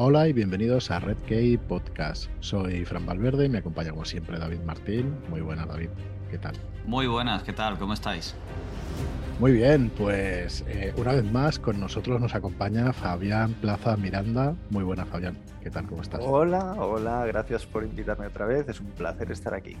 [0.00, 2.30] Hola y bienvenidos a Red Key Podcast.
[2.38, 5.12] Soy Fran Valverde y me acompaña como siempre David Martín.
[5.28, 5.88] Muy buenas David,
[6.30, 6.54] ¿qué tal?
[6.86, 7.76] Muy buenas, ¿qué tal?
[7.80, 8.36] ¿Cómo estáis?
[9.40, 14.54] Muy bien, pues eh, una vez más con nosotros nos acompaña Fabián Plaza Miranda.
[14.70, 15.88] Muy buenas Fabián, ¿qué tal?
[15.88, 16.20] ¿Cómo estás?
[16.22, 19.76] Hola, hola, gracias por invitarme otra vez, es un placer estar aquí.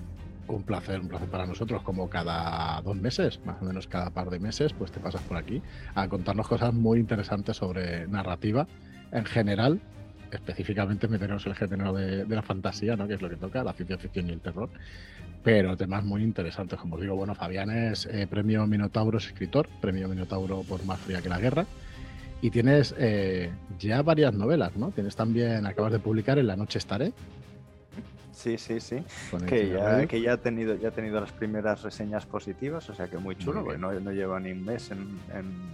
[0.48, 4.30] Un placer, un placer para nosotros, como cada dos meses, más o menos cada par
[4.30, 5.62] de meses, pues te pasas por aquí
[5.94, 8.66] a contarnos cosas muy interesantes sobre narrativa
[9.12, 9.80] en general
[10.30, 13.06] específicamente meternos el género de, la fantasía, ¿no?
[13.06, 14.68] que es lo que toca, la ciencia ficción y el terror,
[15.42, 20.08] pero temas muy interesantes, como os digo, bueno, Fabián es eh, premio Minotauro, escritor, premio
[20.08, 21.66] Minotauro por Más fría que la guerra,
[22.40, 24.90] y tienes eh, ya varias novelas, ¿no?
[24.92, 27.12] Tienes también, acabas de publicar En la noche estaré,
[28.38, 29.02] Sí, sí, sí.
[29.48, 33.08] Que ya, que ya, ha tenido, ya ha tenido las primeras reseñas positivas, o sea
[33.08, 35.18] que muy chulo, porque no, no, lleva ni un mes en,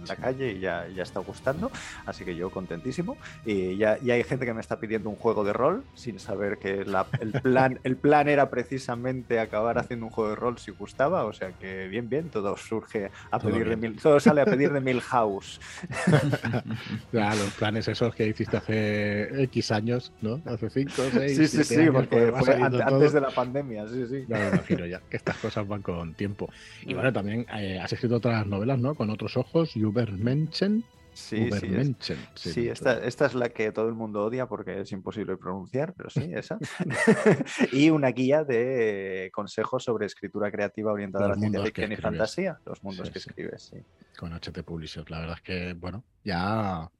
[0.07, 1.69] la calle y ya, ya está gustando.
[2.07, 3.17] Así que yo contentísimo.
[3.45, 6.57] Y ya, ya hay gente que me está pidiendo un juego de rol sin saber
[6.57, 11.25] que el, plan, el plan era precisamente acabar haciendo un juego de rol si gustaba.
[11.25, 14.73] O sea que bien, bien, todo surge a pedir de mil, todo sale a pedir
[14.73, 15.61] de Milhouse.
[17.11, 20.41] ya, los planes esos que hiciste hace X años, ¿no?
[20.45, 21.37] Hace 5, 6.
[21.37, 24.25] Sí, sí, sí, porque fue antes de la pandemia, sí, sí.
[24.27, 26.49] me imagino ya, que estas cosas van con tiempo.
[26.83, 28.95] Y bueno, también eh, has escrito otras novelas, ¿no?
[28.95, 30.83] Con otros ojos, Übermenschen.
[31.15, 31.95] Sí, sí,
[32.35, 36.09] sí, esta, esta, es la que todo el mundo odia porque es imposible pronunciar, pero
[36.09, 36.59] sí, esa.
[37.71, 42.59] y una guía de consejos sobre escritura creativa orientada a la ciencia ficción y fantasía,
[42.65, 43.77] los mundos que escribes, sí.
[44.17, 46.91] Con HT Publishers, la verdad es que, bueno, ya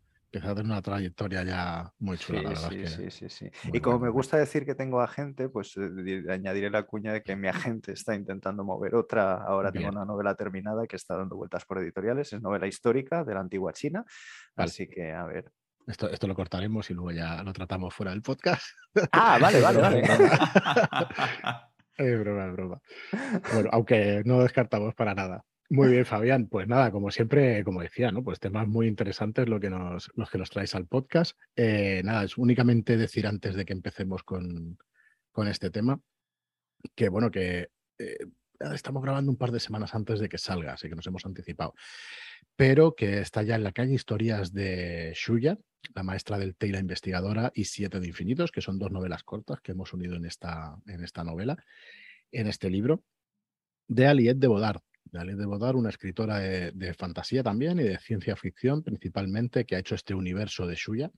[0.44, 2.70] a tener una trayectoria ya muy chula, la verdad.
[2.70, 3.52] Sí, sí, sí, sí.
[3.72, 7.36] Y como me gusta decir que tengo agente, pues eh, añadiré la cuña de que
[7.36, 9.36] mi agente está intentando mover otra.
[9.36, 12.34] Ahora tengo una novela terminada que está dando vueltas por editoriales.
[12.34, 14.04] Es novela histórica de la antigua China.
[14.56, 15.52] Así que, a ver,
[15.88, 18.66] esto, esto, lo cortaremos y luego ya lo tratamos fuera del podcast.
[19.12, 20.02] Ah, vale, vale, vale.
[21.98, 22.82] es broma, es broma.
[23.54, 25.44] Bueno, aunque no descartamos para nada.
[25.70, 26.48] Muy bien, Fabián.
[26.48, 28.24] Pues nada, como siempre, como decía, ¿no?
[28.24, 31.38] Pues temas muy interesantes lo que nos, los que nos traes al podcast.
[31.56, 34.78] Eh, nada, es únicamente decir antes de que empecemos con,
[35.32, 36.00] con este tema,
[36.94, 38.18] que bueno, que eh,
[38.74, 41.74] estamos grabando un par de semanas antes de que salga, así que nos hemos anticipado.
[42.56, 45.58] Pero que está ya en la calle historias de Shuya,
[45.96, 49.62] la maestra del Té la investigadora, y Siete de Infinitos, que son dos novelas cortas
[49.62, 51.58] que hemos unido en esta, en esta novela,
[52.32, 53.04] en este libro,
[53.88, 54.82] de Aliette de Bodard
[55.24, 59.80] de de Bodar, una escritora de, fantasía también y de ciencia ficción principalmente, que ha
[59.80, 61.12] hecho este universo de suya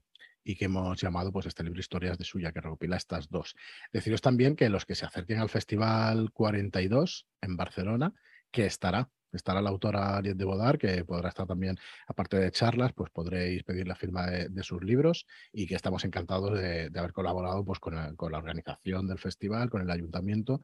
[0.44, 3.56] y que hemos llamado pues este libro Historias de suya, que recopila estas dos.
[3.92, 8.14] Deciros también que los que se acerquen al Festival 42 en Barcelona,
[8.52, 11.78] que estará estará la autora Ariel de Bodar, que podrá estar también,
[12.08, 16.60] aparte de charlas, pues podréis pedir la firma de, sus libros y que estamos encantados
[16.60, 20.62] de, haber colaborado pues, con, la organización del festival, con el ayuntamiento.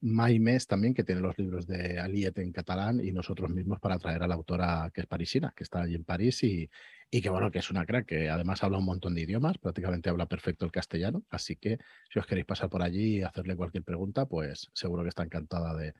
[0.00, 4.22] Maimes también, que tiene los libros de Aliet en catalán y nosotros mismos para traer
[4.22, 6.70] a la autora que es parisina, que está allí en París y,
[7.10, 10.10] y que bueno, que es una crack, que además habla un montón de idiomas, prácticamente
[10.10, 11.78] habla perfecto el castellano, así que
[12.12, 15.74] si os queréis pasar por allí y hacerle cualquier pregunta, pues seguro que está encantada
[15.74, 15.94] de,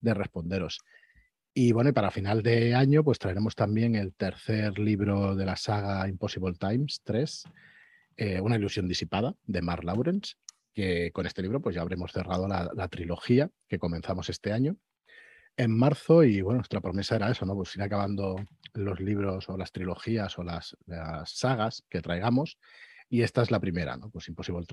[0.00, 0.80] de responderos.
[1.58, 6.06] Y bueno, para final de año, pues traeremos también el tercer libro de la saga
[6.06, 7.44] Impossible Times 3,
[8.18, 10.34] eh, Una ilusión disipada, de Mark Lawrence,
[10.74, 14.76] que con este libro pues ya habremos cerrado la, trilogía que comenzamos este año
[15.56, 17.54] en marzo y bueno, nuestra promesa era eso, ¿no?
[17.54, 18.36] Pues ir acabando
[18.74, 20.76] los libros o las trilogías o las
[21.24, 22.58] sagas que traigamos
[23.08, 24.10] y esta es la primera, ¿no?
[24.10, 24.66] Pues Impossible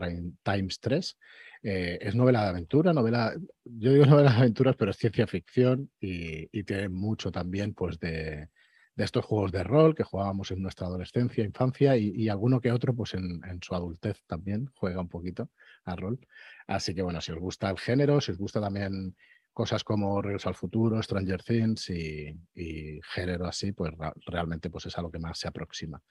[0.44, 1.18] Times 3.
[1.64, 3.34] Eh, es novela de aventura, novela,
[3.64, 8.50] yo digo novela de aventuras, pero es ciencia ficción y, tiene mucho también pues de,
[8.98, 13.14] estos juegos de rol que jugábamos en nuestra adolescencia, infancia y, alguno que otro pues
[13.14, 15.50] en, su adultez también juega un poquito
[15.86, 16.20] a rol.
[16.68, 19.16] Así que bueno, si os gusta el género, si os gusta también
[19.54, 23.94] cosas como Regreso al Futuro, Stranger Things y, género así, pues
[24.26, 26.02] realmente pues es a lo que más se aproxima.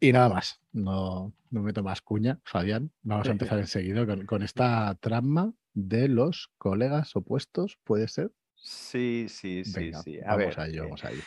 [0.00, 2.92] Y nada más, no, no meto más cuña, Fabián.
[3.02, 8.32] Vamos a empezar enseguida con, con esta trama de los colegas opuestos, ¿puede ser?
[8.54, 10.18] Sí, sí, sí, sí.
[10.20, 11.22] A vamos ver, a ello, vamos a ello.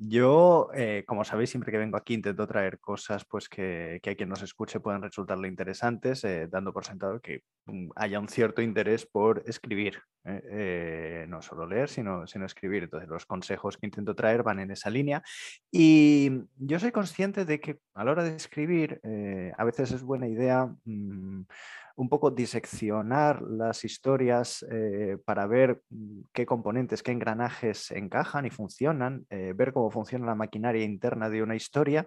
[0.00, 4.14] Yo, eh, como sabéis, siempre que vengo aquí intento traer cosas pues, que, que a
[4.14, 8.62] quien nos escuche puedan resultarle interesantes, eh, dando por sentado que mm, haya un cierto
[8.62, 12.84] interés por escribir, eh, no solo leer, sino, sino escribir.
[12.84, 15.20] Entonces, los consejos que intento traer van en esa línea.
[15.72, 19.00] Y yo soy consciente de que a la hora de escribir,
[19.56, 20.72] a veces es buena idea...
[20.84, 21.42] Mm,
[21.98, 28.50] un poco diseccionar las historias eh, para ver mm, qué componentes, qué engranajes encajan y
[28.50, 32.06] funcionan, eh, ver cómo funciona la maquinaria interna de una historia,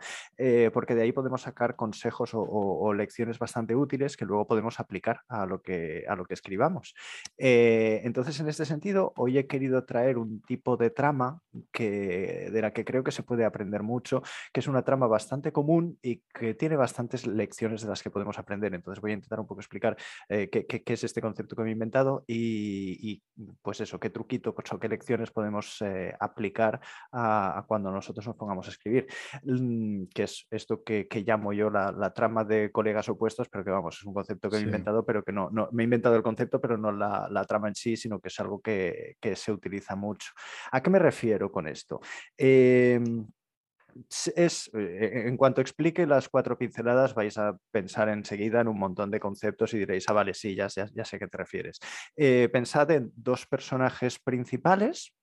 [0.73, 5.45] porque de ahí podemos sacar consejos o, lecciones bastante útiles que luego podemos aplicar a
[5.45, 6.95] lo que, a lo que escribamos.
[7.37, 11.41] entonces, en este sentido, hoy he querido traer un tipo de trama
[11.71, 15.51] que, de la que creo que se puede aprender mucho, que es una trama bastante
[15.51, 18.73] común y que tiene bastantes lecciones de las que podemos aprender.
[18.73, 19.80] Entonces voy a intentar un poco explicar
[20.29, 23.21] eh, qué, es este concepto que me he inventado y,
[23.61, 26.79] pues eso, qué truquito pues, o qué lecciones podemos eh, aplicar
[27.11, 29.07] a, cuando nosotros nos pongamos a escribir,
[29.43, 33.97] mm, que es esto que, llamo yo la, trama de colegas opuestos, pero que vamos,
[33.97, 36.59] es un concepto que he inventado, pero que no, no, me he inventado el concepto,
[36.59, 40.31] pero no la, trama en sí, sino que es algo que, que se utiliza mucho.
[40.71, 41.99] ¿A qué me refiero con esto?
[42.37, 43.25] Em,
[44.35, 49.11] es, eh, en cuanto explique las cuatro pinceladas, vais a pensar enseguida en un montón
[49.11, 51.79] de conceptos y diréis, ah, vale, sí, ya, sé a qué te refieres.
[52.15, 55.13] Eh, pensad en dos personajes principales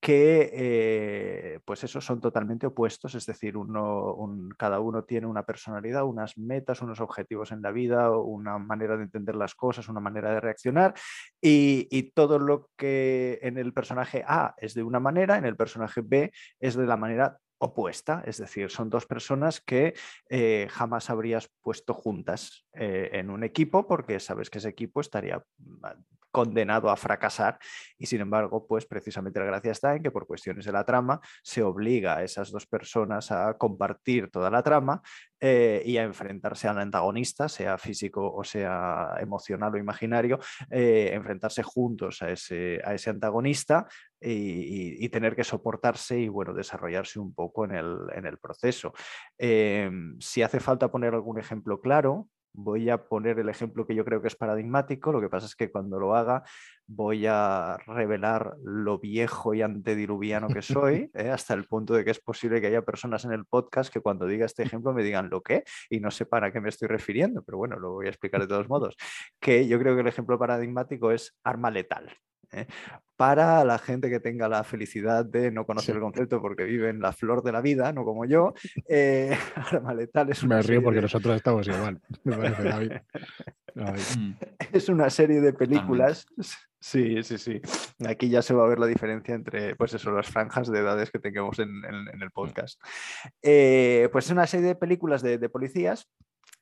[0.00, 4.16] que, eh, pues eso, son totalmente opuestos, es decir, uno,
[4.58, 9.04] cada uno tiene una personalidad, unas metas, unos objetivos en la vida, una manera de
[9.04, 10.94] entender las cosas, una manera de reaccionar,
[11.40, 15.56] y, y todo lo que en el personaje A es de una manera, en el
[15.56, 16.30] personaje B
[16.60, 19.94] es de la manera opuesta, es decir, son dos personas que
[20.28, 25.42] eh, jamás habrías puesto juntas eh, en un equipo porque sabes que ese equipo estaría
[25.58, 25.86] mm,
[26.30, 27.58] condenado a fracasar.
[27.96, 31.18] Y sin embargo, pues precisamente la gracia está en que por cuestiones de la trama
[31.42, 35.00] se obliga a esas dos personas a compartir toda la trama
[35.40, 40.38] eh, y a enfrentarse al antagonista, sea físico o sea emocional o imaginario,
[40.70, 43.86] enfrentarse juntos a ese, a ese antagonista
[44.20, 48.92] y, tener que soportarse y bueno, desarrollarse un poco en el, en el proceso.
[49.38, 54.04] Em, si hace falta poner algún ejemplo claro, voy a poner el ejemplo que yo
[54.04, 56.42] creo que es paradigmático, lo que pasa es que cuando lo haga
[56.86, 61.30] voy a revelar lo viejo y antediluviano que soy, ¿eh?
[61.30, 64.26] hasta el punto de que es posible que haya personas en el podcast que cuando
[64.26, 67.42] diga este ejemplo me digan lo que y no sepan a qué me estoy refiriendo,
[67.42, 68.96] pero bueno, lo voy a explicar de todos modos,
[69.40, 72.16] que yo creo que el ejemplo paradigmático es arma letal.
[72.52, 72.66] ¿Eh?
[73.16, 77.00] Para la gente que tenga la felicidad de no conocer el concepto porque vive en
[77.00, 78.52] la flor de la vida, no como yo,
[78.88, 82.00] eh, arma letal es una Me río porque nosotros estamos igual,
[83.74, 84.32] mm.
[84.72, 86.26] Es una serie de películas.
[86.78, 87.60] Sí, sí, sí.
[88.06, 91.10] Aquí ya se va a ver la diferencia entre, pues eso, las franjas de edades
[91.10, 91.70] que tengamos en,
[92.20, 92.80] el podcast.
[93.42, 96.08] Eh, pues es una serie de películas de, policías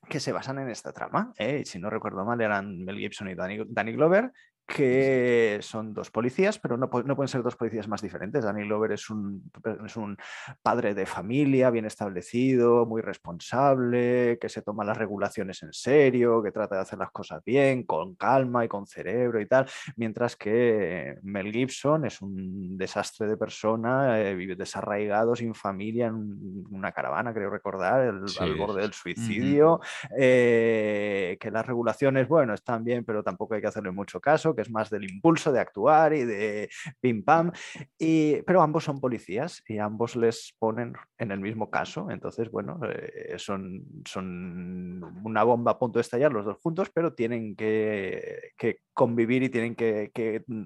[0.09, 1.33] que se basan en esta trama.
[1.65, 4.33] Si no recuerdo mal, eran Mel Gibson y Danny Glover,
[4.67, 8.45] que son dos policías, pero no, no, pueden ser dos policías más diferentes.
[8.45, 9.51] Danny Glover es un,
[9.85, 10.17] es un
[10.63, 16.51] padre de familia, bien establecido, muy responsable, que se toma las regulaciones en serio, que
[16.51, 19.67] trata de hacer las cosas bien, con calma y con cerebro y tal,
[19.97, 26.65] mientras que Mel Gibson es un desastre de persona, eh, vive desarraigado, sin familia, en
[26.71, 28.01] una caravana, creo recordar,
[28.41, 29.81] al borde del suicidio,
[30.17, 34.63] eh, que las regulaciones, bueno, están bien, pero tampoco hay que hacerle mucho caso que
[34.63, 36.69] es más del impulso de actuar y de
[37.01, 37.53] pim pam,
[37.99, 42.81] y, pero ambos son policías y ambos les ponen en el mismo caso, entonces, bueno,
[42.89, 48.53] eh, son, son una bomba a punto de estallar los dos juntos, pero tienen que,
[48.93, 50.65] convivir y tienen que, mm,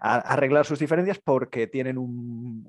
[0.00, 2.62] arreglar sus diferencias porque tienen un,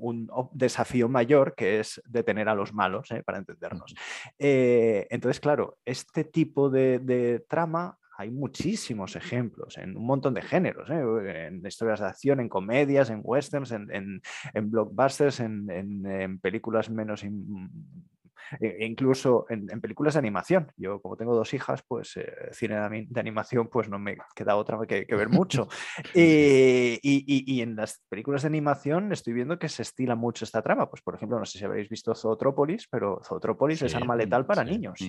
[0.52, 3.94] desafío mayor que es detener a los malos, eh, para entendernos.
[4.38, 10.90] Eh, entonces, claro, este tipo de trama hay muchísimos ejemplos en un montón de géneros,
[10.90, 11.48] ¿eh?
[11.48, 14.22] en historias de acción, en comedias, en westerns, en,
[14.70, 17.24] blockbusters, en, películas menos
[18.60, 20.72] e incluso en, películas de animación.
[20.78, 24.80] Yo como tengo dos hijas, pues eh, cine de, animación pues no me queda otra
[24.88, 25.68] que, ver mucho.
[26.16, 30.90] Eh, y, en las películas de animación estoy viendo que se estila mucho esta trama.
[30.90, 34.64] Pues por ejemplo, no sé si habéis visto Zootrópolis, pero Zootrópolis es arma letal para
[34.64, 35.00] niños.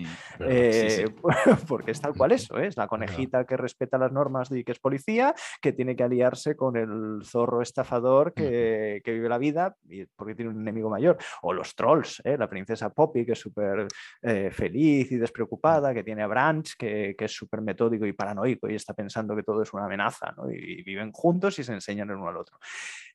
[0.41, 1.07] Eh,
[1.69, 4.79] porque es tal cual eso, es la conejita que respeta las normas y que es
[4.79, 9.77] policía, que tiene que aliarse con el zorro estafador que, que vive la vida
[10.17, 11.19] porque tiene un enemigo mayor.
[11.43, 13.87] O los trolls, la princesa Poppy, que es súper
[14.23, 18.75] eh, feliz y despreocupada, que tiene a Branch, que, es súper metódico y paranoico y
[18.75, 22.29] está pensando que todo es una amenaza, y, viven juntos y se enseñan el uno
[22.29, 22.59] al otro.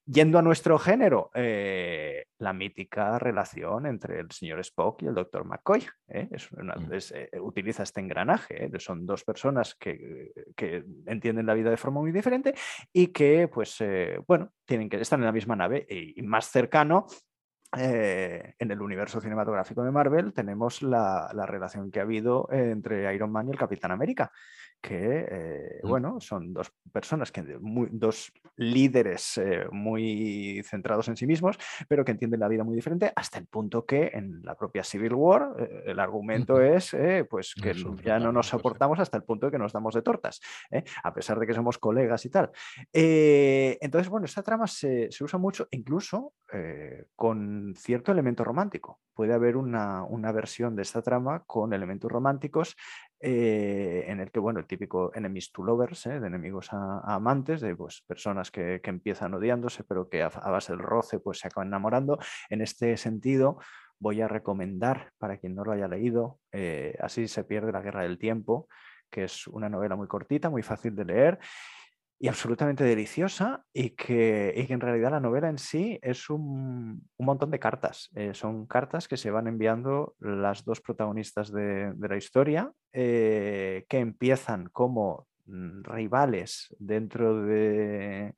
[0.06, 5.46] Yendo a nuestro género, eh, la mítica relación entre el señor Spock y el doctor
[5.46, 5.86] McCoy.
[6.08, 6.28] ¿eh?
[6.58, 7.40] Mm.
[7.42, 8.72] utiliza este engranaje.
[8.80, 12.56] Son dos personas que, que, entienden la vida de forma muy diferente
[12.92, 13.84] y que, pues,
[14.26, 17.06] bueno, tienen que estar en la misma nave y más cercano
[17.78, 23.32] eh, en el universo cinematográfico de Marvel tenemos la, relación que ha habido entre Iron
[23.32, 24.32] Man y el Capitán América,
[24.82, 27.44] que, eh, bueno, son dos personas, que,
[27.92, 31.58] dos líderes eh, muy centrados en sí mismos,
[31.88, 35.14] pero que entienden la vida muy diferente, hasta el punto que en la propia Civil
[35.14, 36.96] War eh, el argumento es
[37.30, 40.40] pues que ya no nos soportamos hasta el punto de que nos damos de tortas,
[41.04, 42.52] a pesar de que somos colegas y tal.
[42.94, 46.34] entonces, bueno, esta trama se, se usa mucho, incluso
[47.16, 49.00] con cierto elemento romántico.
[49.14, 52.76] Puede haber una, una versión de esta trama con elementos románticos
[53.22, 56.20] eh, en el que, bueno, el típico enemies to lovers, ¿eh?
[56.20, 60.82] de enemigos a, amantes, de pues, personas que, empiezan odiándose, pero que a, base del
[60.82, 62.18] roce pues, se acaban enamorando.
[62.50, 63.60] En este sentido,
[64.00, 68.04] voy a recomendar, para quien no lo haya leído, eh, Así se pierde la guerra
[68.04, 68.68] del tiempo,
[69.10, 71.40] que es una novela muy cortita, muy fácil de leer
[72.22, 77.60] y absolutamente deliciosa y que, en realidad la novela en sí es un, montón de
[77.60, 78.10] cartas.
[78.14, 84.00] Eh, son cartas que se van enviando las dos protagonistas de, la historia, eh, que
[84.00, 88.36] empiezan como mm, rivales dentro de,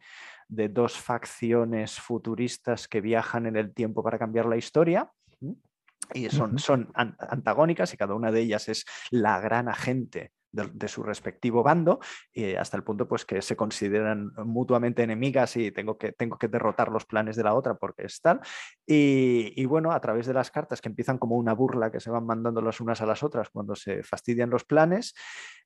[0.47, 5.11] dos facciones futuristas que viajan en el tiempo para cambiar la historia.
[6.13, 11.03] Y son, son antagónicas y cada una de ellas es la gran agente de, su
[11.03, 11.99] respectivo bando,
[12.33, 16.47] y hasta el punto pues, que se consideran mutuamente enemigas y tengo que, tengo que
[16.47, 18.41] derrotar los planes de la otra porque es tal.
[18.85, 22.25] Y, bueno, a través de las cartas que empiezan como una burla que se van
[22.25, 25.13] mandando las unas a las otras cuando se fastidian los planes,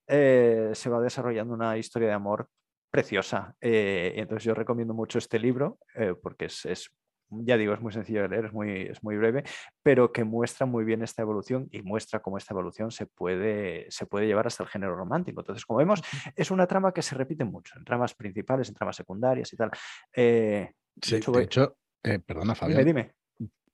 [0.08, 2.50] eh, se va desarrollando una historia de amor
[2.92, 3.56] preciosa.
[3.60, 6.92] Eh, entonces yo recomiendo mucho este libro eh, porque es
[7.30, 9.44] ya digo, es muy sencillo de leer, es muy, es muy breve,
[9.84, 14.06] pero que muestra muy bien esta evolución y muestra cómo esta evolución se puede, se
[14.06, 15.42] puede llevar hasta el género romántico.
[15.42, 16.02] Entonces, como vemos,
[16.36, 19.72] es una trama que se repite mucho, en tramas principales, en tramas secundarias y tal.
[20.16, 22.86] Eh, sí, de hecho, eh, perdona, Fabián.
[22.86, 23.16] Dime,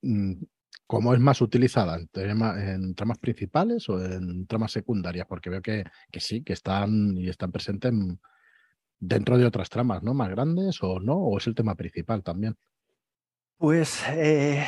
[0.01, 0.33] mm,
[0.87, 1.97] ¿Cómo es más utilizada?
[1.97, 5.25] ¿En, tramas principales o en tramas secundarias?
[5.25, 7.93] Porque veo que, que sí, que están y están presentes
[8.99, 10.13] dentro de otras tramas, ¿no?
[10.13, 12.57] Más grandes o no, o es el tema principal también.
[13.61, 14.65] Pues eh,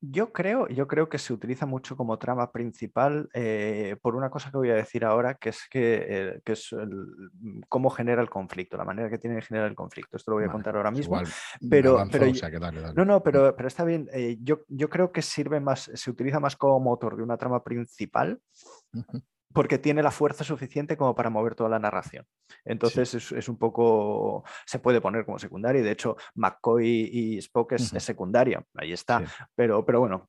[0.00, 4.50] yo creo, yo creo que se utiliza mucho como trama principal eh, por una cosa
[4.50, 8.76] que voy a decir ahora, que es que, eh, es mm, cómo genera el conflicto,
[8.76, 10.16] la manera que tiene de generar el conflicto.
[10.16, 11.22] Esto lo voy a contar ahora mismo.
[11.70, 12.26] pero, pero
[12.96, 14.08] no, no, pero, pero está bien.
[14.40, 18.40] yo, yo creo que sirve más, se utiliza más como motor de una trama principal
[19.52, 22.26] porque tiene la fuerza suficiente como para mover toda la narración.
[22.64, 27.72] Entonces es, un poco, se puede poner como secundaria, y de hecho McCoy y Spock
[27.72, 29.22] es, secundaria, ahí está,
[29.54, 30.28] pero, pero bueno,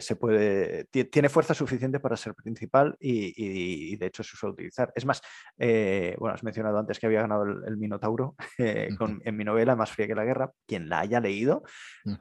[0.00, 4.92] se puede, tiene fuerza suficiente para ser principal y, de hecho se suele utilizar.
[4.94, 5.20] Es más,
[5.58, 9.90] eh, bueno, has mencionado antes que había ganado el, Minotauro eh, en mi novela Más
[9.90, 11.62] fría que la guerra, quien la haya leído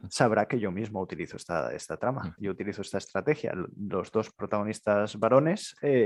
[0.10, 3.54] sabrá que yo mismo utilizo esta, esta trama, yo utilizo esta estrategia.
[3.78, 5.99] Los dos protagonistas varones, eh,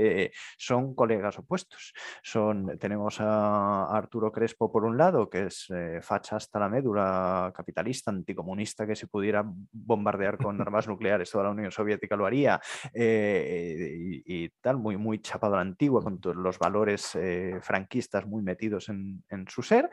[0.56, 1.92] son colegas opuestos.
[2.22, 7.52] Son, tenemos a Arturo Crespo por un lado, que es eh, facha hasta la médula,
[7.54, 12.60] capitalista, anticomunista, que si pudiera bombardear con armas nucleares toda la Unión Soviética lo haría,
[12.92, 17.16] eh, y, tal, muy, muy chapado a la antigua, con todos los valores
[17.60, 19.90] franquistas muy metidos en, su ser.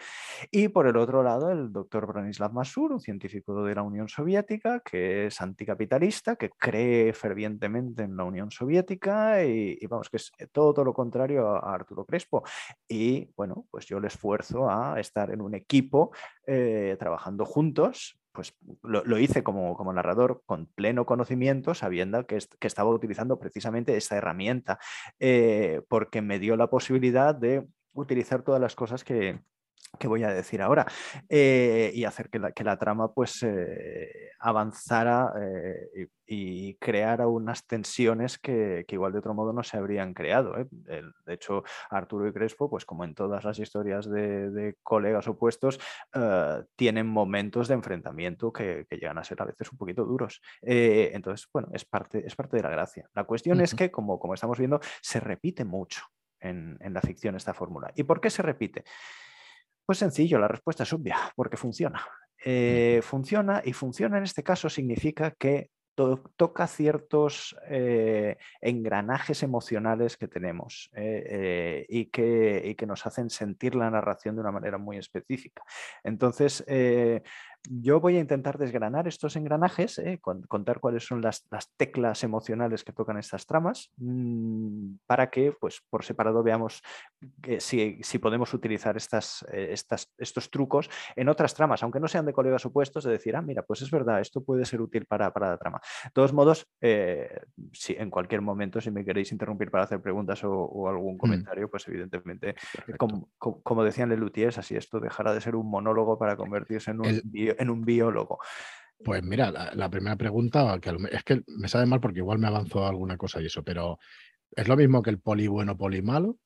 [0.50, 4.80] Y por el otro lado, el doctor Branislav Masur, un científico de la Unión Soviética,
[4.80, 10.32] que es anticapitalista, que cree fervientemente en la Unión Soviética y, y vamos, que es
[10.38, 12.44] eh, todo, lo contrario a, Arturo Crespo.
[12.88, 16.12] Y bueno, pues yo le esfuerzo a estar en un equipo
[16.46, 22.68] eh, trabajando juntos pues lo, hice como, como, narrador con pleno conocimiento, sabiendo que, que
[22.68, 24.80] estaba utilizando precisamente esta herramienta,
[25.20, 29.42] eh, porque me dio la posibilidad de utilizar todas las cosas que,
[30.02, 30.86] que voy a decir ahora
[31.30, 37.68] eh, y hacer que la, que la trama pues eh, avanzara eh, y, creara unas
[37.68, 40.56] tensiones que, igual de otro modo no se habrían creado.
[40.56, 45.80] de hecho, Arturo y Crespo, pues como en todas las historias de, colegas opuestos,
[46.78, 50.42] tienen momentos de enfrentamiento que, llegan a ser a veces un poquito duros.
[50.62, 53.10] entonces, bueno, es parte, es parte de la gracia.
[53.14, 56.06] La cuestión es que, como, como estamos viendo, se repite mucho
[56.40, 57.92] en, en la ficción esta fórmula.
[57.96, 58.86] ¿Y por qué se repite?
[59.86, 62.06] Pues sencillo, la respuesta es obvia, porque funciona.
[62.44, 65.70] Eh, funciona y funciona en este caso significa que
[66.36, 73.76] toca ciertos eh, engranajes emocionales que tenemos eh, y, que, y, que, nos hacen sentir
[73.76, 75.62] la narración de una manera muy específica.
[76.04, 76.66] Entonces,
[77.70, 80.20] Yo voy a intentar desgranar estos engranajes, ¿eh?
[80.20, 86.04] contar cuáles son las, teclas emocionales que tocan estas tramas, mm, para que pues, por
[86.04, 86.82] separado veamos
[87.60, 92.34] si, podemos utilizar estas, eh, estas, estos trucos en otras tramas, aunque no sean de
[92.34, 95.50] colegas opuestos, de decir, ah, mira, pues es verdad, esto puede ser útil para, para
[95.50, 95.82] la trama.
[96.06, 97.42] De todos modos, eh,
[97.74, 101.18] si en cualquier momento, si me queréis interrumpir para hacer preguntas o, algún mm.
[101.18, 102.56] comentario, pues evidentemente,
[102.98, 107.22] como, como, decían Lelutier, así esto dejará de ser un monólogo para convertirse en un,
[107.60, 108.40] en un biólogo.
[109.04, 112.86] Pues mira, la, primera pregunta, que es que me sabe mal porque igual me avanzó
[112.86, 113.98] alguna cosa y eso, pero
[114.56, 116.38] ¿es lo mismo que el poli bueno, poli malo?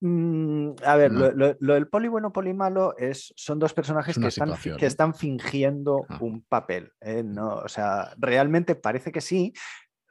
[0.00, 4.54] Mm, a ver, lo, del poli bueno, poli malo es, son dos personajes que están,
[4.78, 6.18] que están, fingiendo ah.
[6.20, 6.92] un papel.
[7.00, 7.22] ¿eh?
[7.22, 9.52] No, o sea, realmente parece que sí,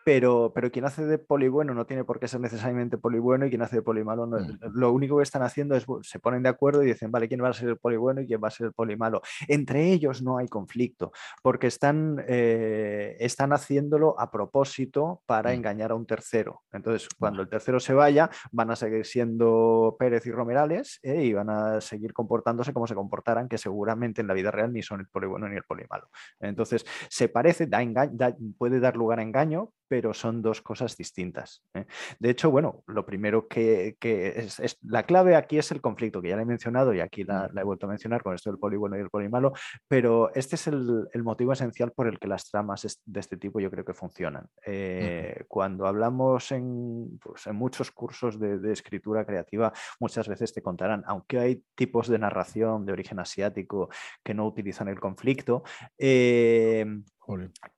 [0.05, 3.45] pero, pero quien hace de poli bueno no tiene por qué ser necesariamente poli bueno
[3.45, 4.59] y quien hace de poli malo no, mm.
[4.73, 7.49] lo único que están haciendo es se ponen de acuerdo y dicen, vale, ¿quién va
[7.49, 9.21] a ser el poli bueno y quién va a ser el poli malo?
[9.47, 15.53] Entre ellos no hay conflicto, porque están, eh, están haciéndolo a propósito para mm.
[15.53, 16.61] engañar a un tercero.
[16.71, 21.33] Entonces, cuando el tercero se vaya, van a seguir siendo Pérez y Romerales eh, y
[21.33, 24.99] van a seguir comportándose como se comportaran, que seguramente en la vida real ni son
[25.01, 26.09] el poli bueno ni el poli malo.
[26.39, 27.83] Entonces, se parece, da,
[28.57, 31.63] puede dar lugar a engaño, pero son dos cosas distintas.
[31.75, 31.85] ¿eh?
[32.17, 36.35] De hecho, bueno, lo primero que, es, la clave aquí es el conflicto, que ya
[36.35, 38.97] le he mencionado y aquí la, he vuelto a mencionar con esto del poli bueno
[38.97, 39.53] y el poli malo,
[39.87, 43.69] pero este es el, motivo esencial por el que las tramas de este tipo yo
[43.69, 44.47] creo que funcionan.
[44.65, 51.03] Eh, cuando hablamos en, pues, en muchos cursos de, escritura creativa, muchas veces te contarán,
[51.05, 53.89] aunque hay tipos de narración de origen asiático
[54.23, 55.61] que no utilizan el conflicto,
[55.99, 56.83] eh,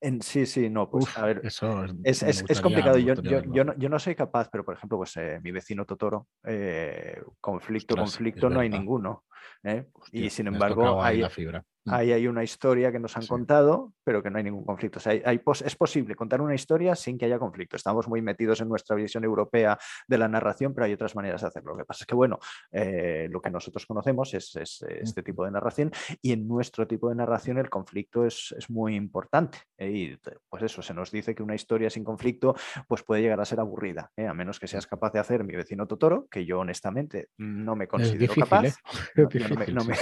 [0.02, 2.98] en, sí, sí, no, pues a ver, eso es, complicado.
[2.98, 7.96] Yo, yo, no, soy capaz, pero por ejemplo, pues eh, mi vecino Totoro, eh, conflicto,
[7.96, 9.24] conflicto, no hay ninguno.
[9.64, 9.86] ¿eh?
[10.12, 11.64] y sin embargo, hay, la fibra.
[11.86, 11.94] Mm.
[11.94, 14.98] Ahí hay una historia que nos han contado, pero que no hay ningún conflicto.
[14.98, 17.76] O sea, hay, es posible contar una historia sin que haya conflicto.
[17.76, 19.78] Estamos muy metidos en nuestra visión europea
[20.08, 21.74] de la narración, pero hay otras maneras de hacerlo.
[21.74, 22.40] Lo que pasa es que, bueno,
[22.72, 27.16] eh, lo que nosotros conocemos es, este tipo de narración y en nuestro tipo de
[27.16, 29.60] narración el conflicto es, muy importante.
[29.78, 29.92] ¿eh?
[29.92, 30.18] Y
[30.50, 32.56] pues eso, se nos dice que una historia sin conflicto
[32.88, 34.28] pues puede llegar a ser aburrida, ¿eh?
[34.28, 37.88] a menos que seas capaz de hacer mi vecino Totoro, que yo honestamente no me
[37.88, 38.76] considero capaz.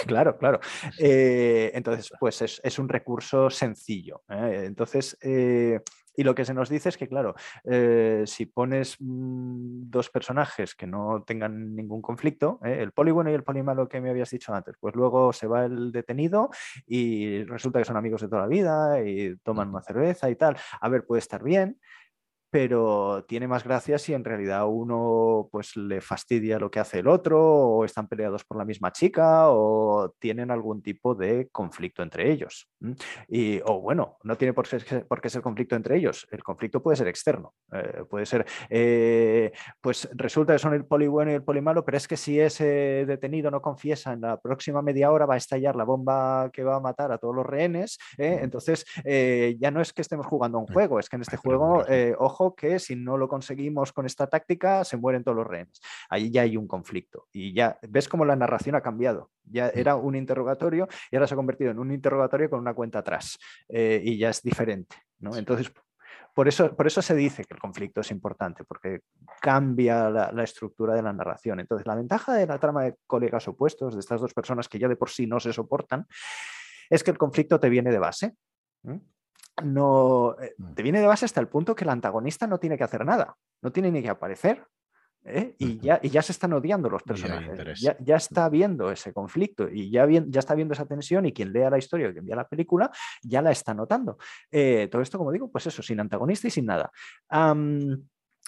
[0.05, 0.59] claro, claro.
[1.73, 4.23] Entonces, pues es, un recurso sencillo.
[4.29, 4.63] ¿eh?
[4.65, 5.79] Entonces, eh,
[6.15, 7.33] y lo que se nos dice es que, claro,
[7.63, 13.33] eh, si pones mm, dos personajes que no tengan ningún conflicto, el poli bueno y
[13.33, 16.51] el poli malo que me habías dicho antes, pues luego se va el detenido
[16.85, 20.55] y resulta que son amigos de toda la vida y toman una cerveza y tal.
[20.79, 21.79] A ver, puede estar bien,
[22.53, 27.07] pero tiene más gracia si en realidad uno pues le fastidia lo que hace el
[27.07, 32.31] otro o están peleados por la misma chica o tienen algún tipo de conflicto entre
[32.31, 32.69] ellos.
[33.27, 37.07] Y, o bueno, no tiene por, qué ser conflicto entre ellos, el conflicto puede ser
[37.07, 41.61] externo, eh, puede ser, eh, pues resulta que son el poli bueno y el poli
[41.61, 45.33] malo, pero es que si ese detenido no confiesa en la próxima media hora va
[45.33, 48.41] a estallar la bomba que va a matar a todos los rehenes, ¿eh?
[48.43, 51.83] entonces ya no es que estemos jugando a un juego, es que en este juego,
[52.19, 55.79] ojo, que si no lo conseguimos con esta táctica, se mueren todos los rehenes.
[56.09, 57.27] Ahí ya hay un conflicto.
[57.31, 59.31] Y ya ves cómo la narración ha cambiado.
[59.43, 59.79] Ya mm.
[59.79, 63.37] era un interrogatorio y ahora se ha convertido en un interrogatorio con una cuenta atrás.
[63.69, 64.97] Eh, y ya es diferente.
[65.19, 65.35] ¿no?
[65.37, 65.71] Entonces,
[66.33, 69.01] por eso, por eso se dice que el conflicto es importante, porque
[69.39, 71.59] cambia la, estructura de la narración.
[71.59, 74.87] Entonces, la ventaja de la trama de colegas opuestos, de estas dos personas que ya
[74.87, 76.07] de por sí no se soportan,
[76.89, 78.33] es que el conflicto te viene de base
[79.61, 82.83] no eh, te viene de base hasta el punto que el antagonista no tiene que
[82.83, 84.65] hacer nada, no tiene ni que aparecer.
[85.25, 85.55] ¿eh?
[85.57, 87.79] Y, ya, y, ya, se están odiando los personajes.
[87.79, 91.53] Ya, ya, está viendo ese conflicto y ya, ya está viendo esa tensión y quien
[91.53, 94.17] lea la historia o quien vea la película ya la está notando.
[94.51, 96.91] Eh, todo esto, como digo, pues eso, sin antagonista y sin nada.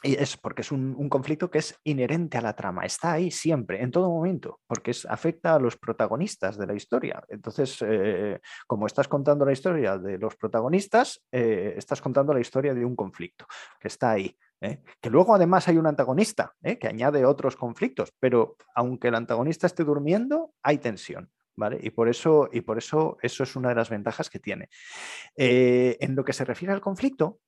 [0.05, 3.81] Y es porque es un, conflicto que es inherente a la trama, está ahí siempre,
[3.81, 7.23] en todo momento, porque es, afecta a los protagonistas de la historia.
[7.27, 12.75] Entonces, eh, como estás contando la historia de los protagonistas, eh, estás contando la historia
[12.75, 13.47] de un conflicto
[13.79, 14.37] que está ahí.
[14.61, 14.83] ¿eh?
[15.01, 19.83] Que luego además hay un antagonista que añade otros conflictos, pero aunque el antagonista esté
[19.83, 21.31] durmiendo, hay tensión.
[21.57, 21.79] ¿Vale?
[21.81, 24.67] Y por eso, y por eso eso es una de las ventajas que tiene.
[25.37, 27.39] en lo que se refiere al conflicto,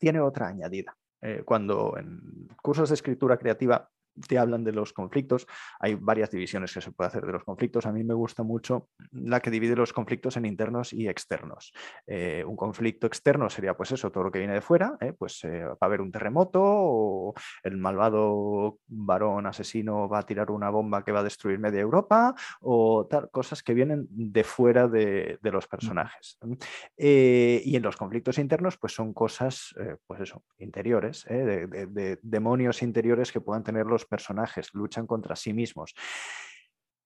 [0.00, 0.96] tiene otra añadida.
[1.20, 3.90] Eh, cuando en cursos de escritura creativa
[4.26, 5.46] te hablan de los conflictos.
[5.80, 7.86] Hay varias divisiones que se puede hacer de los conflictos.
[7.86, 11.72] A mí me gusta mucho la que divide los conflictos en internos y externos.
[12.06, 15.12] Eh, un conflicto externo sería pues eso, todo lo que viene de fuera, ¿eh?
[15.12, 20.50] pues eh, va a haber un terremoto o el malvado varón asesino va a tirar
[20.50, 24.88] una bomba que va a destruir media Europa o tal, cosas que vienen de fuera
[24.88, 26.38] de, los personajes.
[26.96, 29.74] y en los conflictos internos pues son cosas,
[30.06, 35.94] pues eso, interiores, de demonios interiores que puedan tener los personajes, luchan contra sí mismos.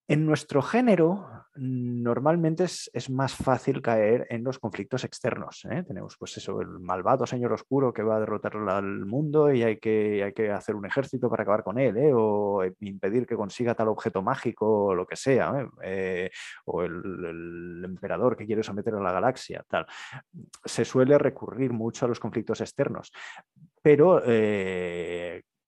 [0.09, 5.65] En nuestro género, normalmente es, más fácil caer en los conflictos externos.
[5.71, 5.85] ¿eh?
[5.87, 9.79] Tenemos, pues eso, el malvado señor oscuro que va a derrotar al mundo y hay
[9.79, 12.11] que, hay que hacer un ejército para acabar con él, ¿eh?
[12.13, 16.31] o impedir que consiga tal objeto mágico o lo que sea, ¿eh?
[16.65, 19.87] o el, emperador que quiere someter a la galaxia, tal.
[20.65, 23.13] Se suele recurrir mucho a los conflictos externos,
[23.81, 24.21] pero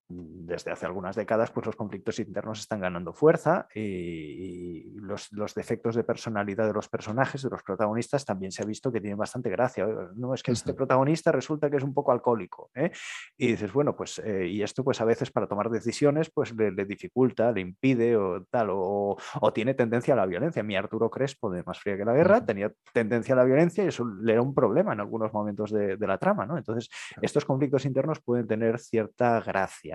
[0.08, 6.04] desde hace algunas décadas, pues los conflictos internos están ganando fuerza y, los, defectos de
[6.04, 9.86] personalidad de los personajes, de los protagonistas, también se ha visto que tienen bastante gracia.
[10.14, 12.70] No es que este protagonista resulta que es un poco alcohólico.
[12.74, 12.90] ¿eh?
[13.36, 16.72] Y dices, bueno, pues, eh, y esto pues a veces para tomar decisiones pues le,
[16.84, 19.16] dificulta, le impide o tal, o,
[19.54, 20.62] tiene tendencia a la violencia.
[20.62, 23.88] Mi Arturo Crespo, de Más Fría que la Guerra, tenía tendencia a la violencia y
[23.88, 26.44] eso le era un problema en algunos momentos de, la trama.
[26.44, 26.58] ¿no?
[26.58, 26.90] Entonces,
[27.22, 29.93] estos conflictos internos pueden tener cierta gracia.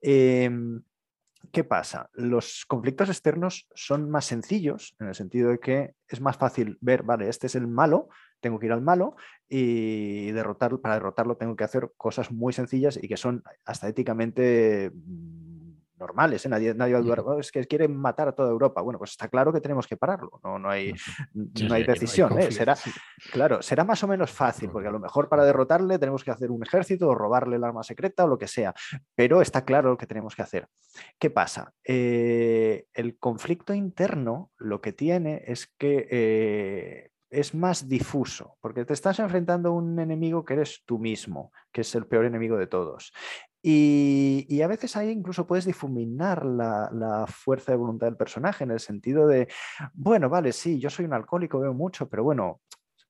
[0.00, 0.82] Em,
[1.52, 2.10] ¿Qué pasa?
[2.14, 7.02] Los conflictos externos son más sencillos en el sentido de que es más fácil ver,
[7.02, 8.08] vale, este es el malo,
[8.40, 9.16] tengo que ir al malo
[9.48, 14.92] y derrotar, para derrotarlo tengo que hacer cosas muy sencillas y que son hasta éticamente
[15.98, 16.48] normales, ¿eh?
[16.48, 18.80] nadie, nadie va a dudar, oh, es que quieren matar a toda Europa.
[18.80, 20.92] Bueno, pues está claro que tenemos que pararlo, no, no hay,
[21.34, 22.38] no hay decisión.
[22.38, 22.50] ¿eh?
[22.50, 22.76] Será,
[23.32, 26.50] claro, será más o menos fácil, porque a lo mejor para derrotarle tenemos que hacer
[26.50, 28.74] un ejército o robarle el arma secreta o lo que sea,
[29.14, 30.68] pero está claro lo que tenemos que hacer.
[31.18, 31.72] ¿Qué pasa?
[31.84, 39.18] Eh, el conflicto interno lo que tiene es que es más difuso, porque te estás
[39.18, 43.12] enfrentando a un enemigo que eres tú mismo, que es el peor enemigo de todos.
[43.68, 48.78] Y, a veces ahí incluso puedes difuminar la, fuerza de voluntad del personaje en el
[48.78, 49.48] sentido de,
[49.92, 52.60] bueno, vale, sí, yo soy un alcohólico, veo mucho, pero bueno,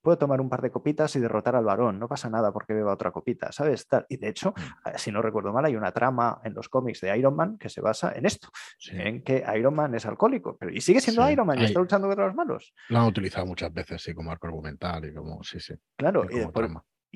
[0.00, 2.94] puedo tomar un par de copitas y derrotar al varón, no pasa nada porque beba
[2.94, 3.86] otra copita, ¿sabes?
[4.08, 4.88] Y de hecho, mm.
[4.88, 7.68] eh, si no recuerdo mal, hay una trama en los cómics de Iron Man que
[7.68, 8.48] se basa en esto,
[8.92, 12.08] en que Iron Man es alcohólico, pero y sigue siendo Iron Man y está luchando
[12.08, 12.72] contra los malos.
[12.88, 15.74] Lo han utilizado muchas veces, sí, como arco argumental y como, sí, sí.
[15.96, 16.46] Claro, y, y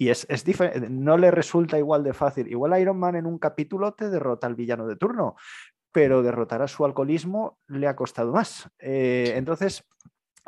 [0.09, 0.45] es, es
[0.89, 2.49] no le resulta igual de fácil.
[2.49, 5.37] Igual Iron Man en un capítulo te derrota al villano de turno,
[5.93, 8.69] pero derrotar a su alcoholismo le ha costado más.
[8.79, 9.85] Eh, entonces,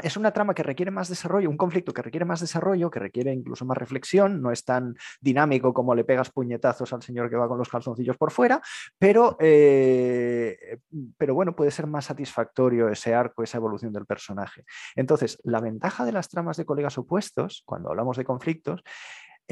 [0.03, 3.33] es una trama que requiere más desarrollo, un conflicto que requiere más desarrollo, que requiere
[3.33, 7.49] incluso más reflexión, no es tan dinámico como le pegas puñetazos al señor que va
[7.49, 8.61] con los calzoncillos por fuera,
[8.99, 10.79] pero, eh,
[11.19, 14.65] pero bueno, puede ser más satisfactorio ese arco, esa evolución del personaje.
[14.97, 18.83] Entonces, la ventaja de las tramas de colegas opuestos, cuando hablamos de conflictos,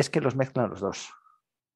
[0.01, 1.20] es que los mezclan los dos.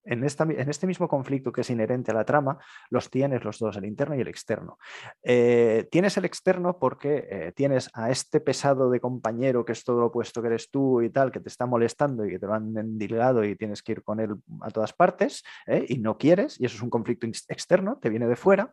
[0.04, 2.58] En, este mismo conflicto que es inherente a la trama,
[2.90, 4.78] los tienes los dos, el interno y el externo.
[5.22, 10.00] Eh, tienes el externo porque eh, tienes a este pesado de compañero que es todo
[10.00, 12.54] lo opuesto que eres tú y tal, que te está molestando y que te lo
[12.54, 15.86] han endilgado y tienes que ir con él a todas partes ¿eh?
[15.88, 18.72] y no quieres, y eso es un conflicto externo, te viene de fuera.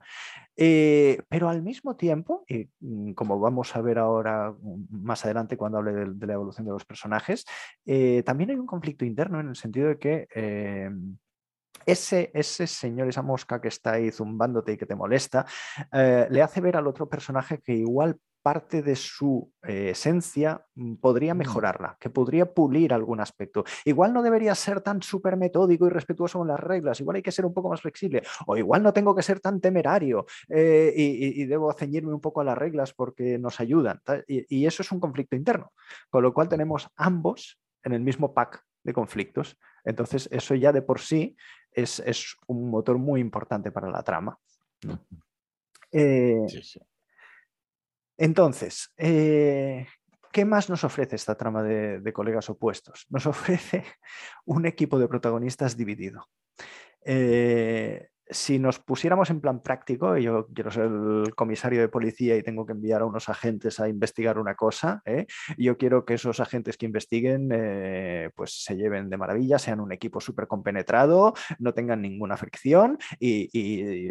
[0.56, 5.78] pero al mismo tiempo, y mm, como vamos a ver ahora mm, más adelante cuando
[5.78, 7.46] hable de, la evolución de los personajes,
[8.26, 10.28] también hay un conflicto interno en el sentido de que
[11.86, 15.46] ese, ese señor, esa mosca que está ahí zumbándote y que te molesta,
[15.92, 20.96] eh, le hace ver al otro personaje que igual parte de su eh, esencia mm,
[20.96, 21.38] podría mm.
[21.38, 23.64] mejorarla, que podría pulir algún aspecto.
[23.86, 27.32] Igual no debería ser tan súper metódico y respetuoso con las reglas, igual hay que
[27.32, 31.46] ser un poco más flexible, o igual no tengo que ser tan temerario eh, y,
[31.46, 34.00] debo ceñirme un poco a las reglas porque nos ayudan.
[34.28, 35.72] y eso es un conflicto interno,
[36.10, 39.58] con lo cual tenemos ambos en el mismo pack de conflictos.
[39.84, 41.36] Entonces, eso ya de por sí
[41.72, 44.38] es, un motor muy importante para la trama.
[45.92, 46.46] Eh,
[48.18, 49.88] entonces, eh,
[50.32, 53.06] ¿qué más nos ofrece esta trama de, colegas opuestos?
[53.10, 53.84] Nos ofrece
[54.46, 56.28] un equipo de protagonistas dividido.
[57.04, 62.44] Eh, si nos pusiéramos en plan práctico, yo quiero ser el comisario de policía y
[62.44, 65.28] tengo que enviar a unos agentes a investigar una cosa, ¿eh?
[65.58, 69.92] yo quiero que esos agentes que investiguen eh, pues se lleven de maravilla, sean un
[69.92, 73.50] equipo súper compenetrado, no tengan ninguna fricción y,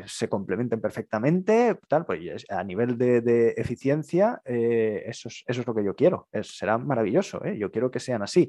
[0.06, 5.74] se complementen perfectamente, tal, pues a nivel de, eficiencia, eh, eso, es, eso, es, lo
[5.74, 8.48] que yo quiero, será maravilloso, yo quiero que sean así.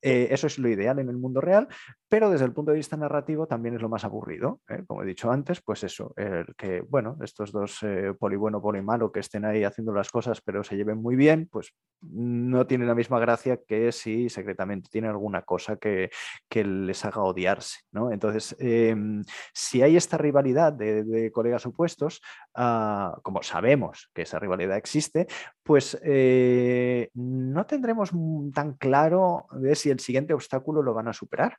[0.00, 1.68] eso es lo ideal en el mundo real,
[2.08, 5.60] pero desde el punto de vista narrativo también es lo más aburrido, como dicho antes,
[5.60, 9.64] pues eso, el que, bueno, estos dos eh, poli bueno, poli malo que estén ahí
[9.64, 13.92] haciendo las cosas pero se lleven muy bien, pues no tiene la misma gracia que
[13.92, 16.10] si secretamente tiene alguna cosa que,
[16.50, 18.12] les haga odiarse, ¿no?
[18.12, 19.22] Entonces, em,
[19.54, 22.20] si hay esta rivalidad de, colegas opuestos,
[22.54, 25.26] ah, como sabemos que esa rivalidad existe,
[25.62, 28.10] pues eh, no tendremos
[28.54, 31.58] tan claro de si el siguiente obstáculo lo van a superar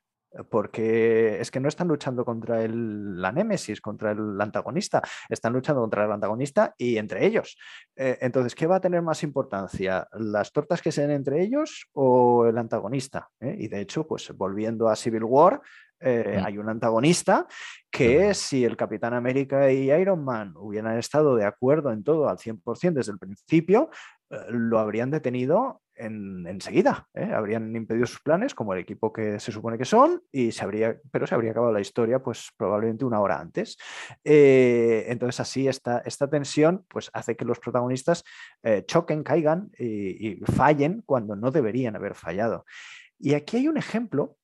[0.49, 5.81] porque es que no están luchando contra el, la némesis, contra el antagonista, están luchando
[5.81, 7.57] contra el antagonista y entre ellos.
[7.95, 10.07] Eh, entonces, ¿qué va a tener más importancia?
[10.13, 13.29] ¿Las tortas que se den entre ellos o el antagonista?
[13.39, 13.55] ¿Eh?
[13.59, 15.61] Y de hecho, pues volviendo a Civil War,
[15.99, 16.45] eh, mm.
[16.45, 17.45] hay un antagonista
[17.91, 22.37] que si el Capitán América y Iron Man hubieran estado de acuerdo en todo al
[22.37, 23.89] 100% desde el principio,
[24.49, 27.07] lo habrían detenido enseguida.
[27.13, 27.31] ¿eh?
[27.33, 30.99] Habrían impedido sus planes como el equipo que se supone que son, y se habría,
[31.11, 33.77] pero se habría acabado la historia pues probablemente una hora antes.
[34.23, 38.23] Eh, entonces así esta, esta tensión pues hace que los protagonistas
[38.63, 42.65] eh, choquen, caigan y, fallen cuando no deberían haber fallado.
[43.19, 44.37] Y aquí hay un ejemplo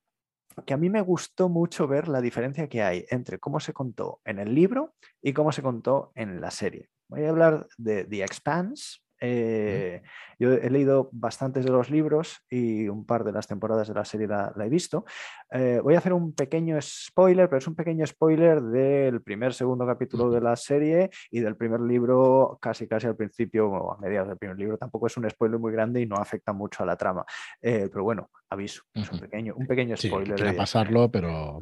[0.65, 4.21] que a mí me gustó mucho ver la diferencia que hay entre cómo se contó
[4.25, 6.89] en el libro y cómo se contó en la serie.
[7.09, 10.01] Voy a hablar de The Expanse, eh,
[10.39, 14.05] yo he leído bastantes de los libros y un par de las temporadas de la
[14.05, 15.05] serie la, he visto.
[15.51, 19.85] Eh, voy a hacer un pequeño spoiler, pero es un pequeño spoiler del primer, segundo
[19.85, 24.29] capítulo de la serie y del primer libro casi casi al principio o a mediados
[24.29, 24.77] del primer libro.
[24.77, 27.25] Tampoco es un spoiler muy grande y no afecta mucho a la trama.
[27.61, 30.39] Eh, pero bueno, aviso, es un pequeño, un pequeño spoiler.
[30.39, 31.59] Sí, pasarlo, pero...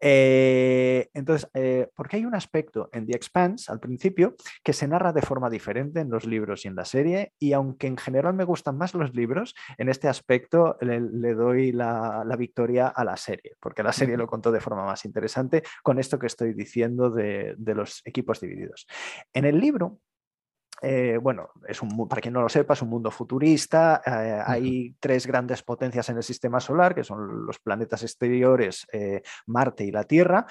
[0.00, 5.12] Eh, entonces, eh, porque hay un aspecto en The Expanse al principio que se narra
[5.12, 8.44] de forma diferente en los libros y en la serie, y aunque en general me
[8.44, 13.82] gustan más los libros, en este aspecto le, doy la, victoria a la serie, porque
[13.82, 17.74] la serie lo contó de forma más interesante con esto que estoy diciendo de, de
[17.74, 18.86] los equipos divididos.
[19.32, 20.00] En el libro,
[20.82, 24.02] eh, bueno, es un, para quien no lo sepa, es un mundo futurista.
[24.04, 29.22] Eh, hay tres grandes potencias en el sistema solar, que son los planetas exteriores, eh,
[29.46, 30.46] Marte y la Tierra.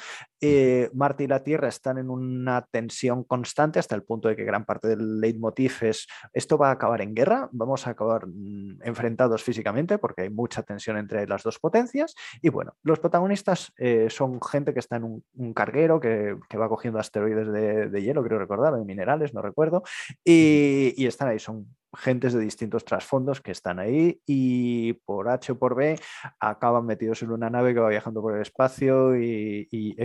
[0.93, 4.65] Marte y la Tierra están en una tensión constante hasta el punto de que gran
[4.65, 9.41] parte del leitmotiv es esto va a acabar en guerra, vamos a acabar mm, enfrentados
[9.41, 12.13] físicamente porque hay mucha tensión entre las dos potencias.
[12.41, 13.71] Y bueno, los protagonistas
[14.09, 18.39] son gente que está en un, carguero que, va cogiendo asteroides de, de hielo, creo
[18.39, 19.83] recordar, de minerales, no recuerdo
[20.23, 25.59] y, están ahí, son gentes de distintos trasfondos que están ahí y por H o
[25.59, 25.99] por B
[26.39, 29.95] acaban metidos en una nave que va viajando por el espacio y,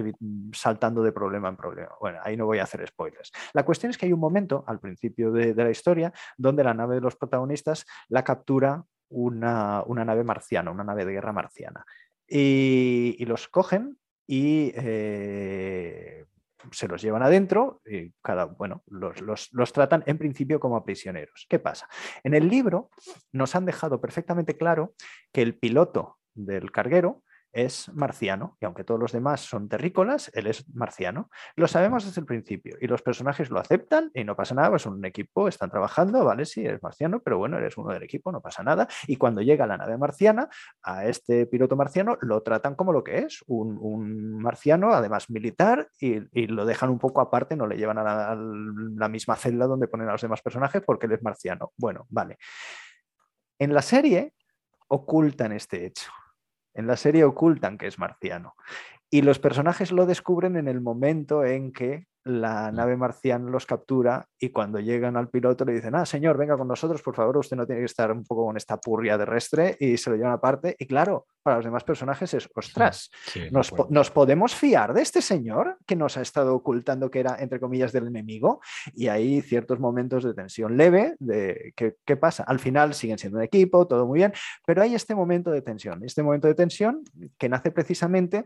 [0.52, 1.90] saltando de problema en problema.
[2.00, 3.32] Bueno, ahí no voy a hacer spoilers.
[3.54, 6.96] La cuestión es que hay un momento al principio de, la historia donde la nave
[6.96, 11.84] de los protagonistas la captura una, nave marciana, una nave de guerra marciana.
[12.26, 16.26] Y, los cogen y eh,
[16.72, 21.46] se los llevan adentro y cada, bueno, los, los, tratan en principio como prisioneros.
[21.48, 21.88] ¿Qué pasa?
[22.22, 22.90] En el libro
[23.32, 24.94] nos han dejado perfectamente claro
[25.32, 30.46] que el piloto del carguero es marciano y aunque todos los demás son terrícolas, él
[30.46, 31.30] es marciano.
[31.56, 34.82] Lo sabemos desde el principio y los personajes lo aceptan y no pasa nada, pues
[34.82, 38.32] son un equipo, están trabajando, vale, sí, eres marciano, pero bueno, eres uno del equipo,
[38.32, 38.88] no pasa nada.
[39.06, 40.48] Y cuando llega la nave marciana,
[40.82, 46.46] a este piloto marciano lo tratan como lo que es, un, marciano, además militar, y,
[46.48, 50.12] lo dejan un poco aparte, no le llevan a la misma celda donde ponen a
[50.12, 51.72] los demás personajes porque él es marciano.
[51.76, 52.38] Bueno, vale.
[53.58, 54.34] En la serie
[54.88, 56.10] ocultan este hecho.
[56.78, 58.54] En la serie ocultan que es marciano.
[59.10, 64.26] Y los personajes lo descubren en el momento en que la nave marciana los captura
[64.38, 67.56] y cuando llegan al piloto le dicen, ah, señor, venga con nosotros, por favor, usted
[67.56, 70.76] no tiene que estar un poco con esta purria terrestre y se lo llevan aparte.
[70.78, 73.10] Y claro, para los demás personajes es, ostras,
[73.90, 77.92] ¿nos, podemos fiar de este señor que nos ha estado ocultando que era, entre comillas,
[77.92, 78.60] del enemigo?
[78.94, 82.44] Y hay ciertos momentos de tensión leve, de ¿qué, qué pasa?
[82.44, 84.32] Al final siguen siendo un equipo, todo muy bien,
[84.66, 87.02] pero hay este momento de tensión, este momento de tensión
[87.38, 88.44] que nace precisamente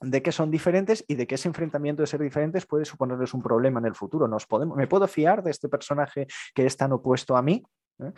[0.00, 3.42] de que son diferentes y de que ese enfrentamiento de ser diferentes puede suponerles un
[3.42, 4.28] problema en el futuro.
[4.28, 7.64] Nos podemos, ¿Me puedo fiar de este personaje que es tan opuesto a mí?
[8.00, 8.12] ¿Eh?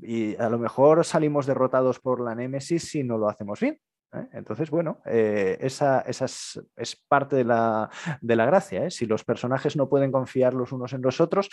[0.00, 3.78] Y a lo mejor salimos derrotados por la Némesis si no lo hacemos bien.
[4.14, 4.26] ¿eh?
[4.32, 7.88] Entonces, bueno, eh, esa, es, parte de la,
[8.20, 8.90] gracia.
[8.90, 11.50] Si los personajes no pueden confiar los unos en los otros,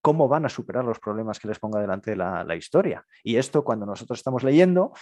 [0.00, 3.04] ¿cómo van a superar los problemas que les ponga delante la, la historia?
[3.24, 4.92] Y esto, cuando nosotros estamos leyendo,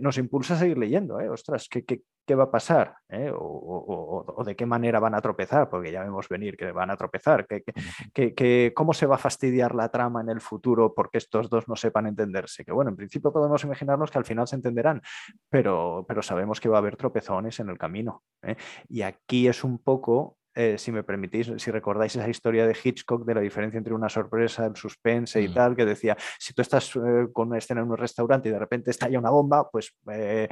[0.00, 1.16] nos impulsa a seguir leyendo.
[1.30, 3.30] Ostras, ¿qué, qué, qué va a pasar ¿eh?
[3.34, 7.46] o, de qué manera van a tropezar, porque ya vemos venir que van a tropezar,
[7.46, 11.76] que, cómo se va a fastidiar la trama en el futuro porque estos dos no
[11.76, 12.64] sepan entenderse.
[12.64, 15.02] Que bueno, en principio podemos imaginarnos que al final se entenderán,
[15.48, 18.22] pero, pero sabemos que va a haber tropezones en el camino.
[18.42, 18.56] ¿eh?
[18.88, 23.24] Y aquí es un poco eh, si me permitís, si recordáis esa historia de Hitchcock
[23.24, 25.54] de la diferencia entre una sorpresa, el suspense y mm.
[25.54, 28.58] tal, que decía, si tú estás eh, con una escena en un restaurante y de
[28.58, 30.50] repente estalla una bomba, pues me,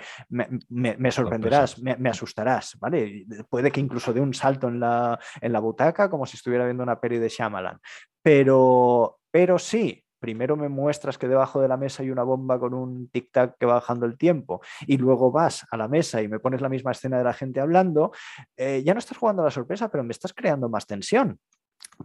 [0.70, 3.26] me, sorprenderás, me, asustarás, ¿vale?
[3.50, 6.82] Puede que incluso dé un salto en la, en la butaca como si estuviera viendo
[6.82, 7.78] una peli de Shyamalan.
[8.22, 12.74] Pero, pero sí, primero me muestras que debajo de la mesa hay una bomba con
[12.74, 16.40] un tic-tac que va bajando el tiempo y luego vas a la mesa y me
[16.40, 18.12] pones la misma escena de la gente hablando,
[18.56, 21.38] eh, ya no estás jugando a la sorpresa, pero me estás creando más tensión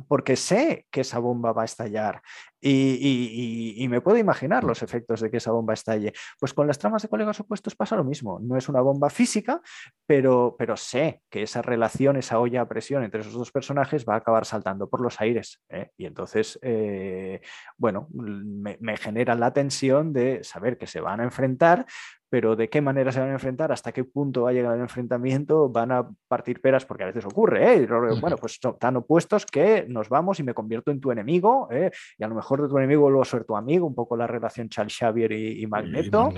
[0.07, 2.21] porque sé que esa bomba va a estallar
[2.63, 6.13] y, me puedo imaginar los efectos de que esa bomba estalle.
[6.39, 8.39] Pues con las tramas de colegas opuestos pasa lo mismo.
[8.41, 9.61] No es una bomba física,
[10.05, 14.15] pero, pero sé que esa relación, esa olla a presión entre esos dos personajes va
[14.15, 15.61] a acabar saltando por los aires.
[15.69, 15.91] ¿eh?
[15.97, 17.41] Y entonces, eh,
[17.77, 21.85] bueno, me, me genera la tensión de saber que se van a enfrentar,
[22.33, 24.81] pero de qué manera se van a enfrentar, hasta qué punto va a llegar el
[24.81, 27.87] enfrentamiento, van a partir peras, porque a veces ocurre, ¿eh?
[28.19, 31.91] bueno, pues son tan opuestos que nos vamos y me convierto en tu enemigo, ¿eh?
[32.17, 34.27] y a lo mejor de tu enemigo vuelvo a ser tu amigo, un poco la
[34.27, 36.31] relación Charles Xavier y, Magneto.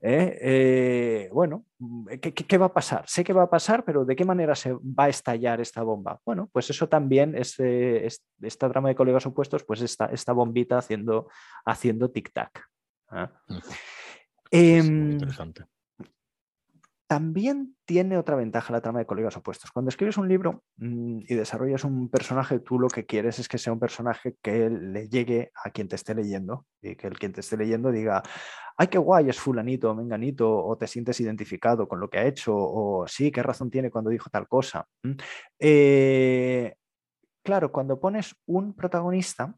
[0.00, 1.28] ¿eh?
[1.32, 1.64] bueno,
[2.20, 3.04] ¿qué, va a pasar?
[3.06, 6.20] Sé que va a pasar, pero ¿de qué manera se va a estallar esta bomba?
[6.24, 11.28] Bueno, pues eso también, es, esta trama de colegas opuestos, pues esta, esta bombita haciendo,
[11.64, 12.50] haciendo tic-tac.
[14.50, 15.64] Em, interesante.
[17.12, 19.70] También tiene otra ventaja la trama de colegas opuestos.
[19.70, 23.58] Cuando escribes un libro mm, y desarrollas un personaje, tú lo que quieres es que
[23.58, 27.34] sea un personaje que le llegue a quien te esté leyendo y que el quien
[27.34, 28.22] te esté leyendo diga,
[28.78, 32.26] ay, qué guay es fulanito o menganito, o te sientes identificado con lo que ha
[32.26, 34.86] hecho, o sí, qué razón tiene cuando dijo tal cosa.
[35.58, 36.74] Eh,
[37.42, 39.54] claro, cuando pones un protagonista,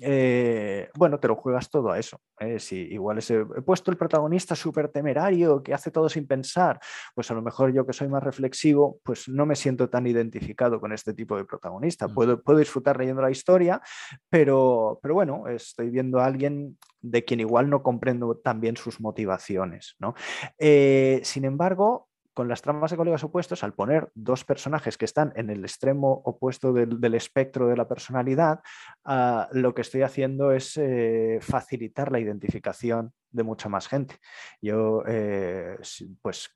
[0.00, 2.20] eh, bueno, te lo juegas todo a eso.
[2.40, 2.58] ¿eh?
[2.58, 6.80] si igual he puesto el protagonista súper temerario que hace todo sin pensar,
[7.14, 10.80] pues a lo mejor yo que soy más reflexivo, pues no me siento tan identificado
[10.80, 12.08] con este tipo de protagonista.
[12.08, 12.14] Mm.
[12.14, 13.80] Puedo, puedo disfrutar leyendo la historia,
[14.28, 19.96] pero, pero bueno, estoy viendo a alguien de quien igual no comprendo también sus motivaciones.
[19.98, 20.14] ¿no?
[20.58, 22.09] Eh, sin embargo,
[22.40, 26.22] con las tramas de colegas opuestos, al poner dos personajes que están en el extremo
[26.24, 28.60] opuesto del, espectro de la personalidad,
[29.04, 34.16] ah, lo que estoy haciendo es eh, facilitar la identificación de mucha más gente.
[34.62, 35.76] Yo, eh,
[36.22, 36.48] pues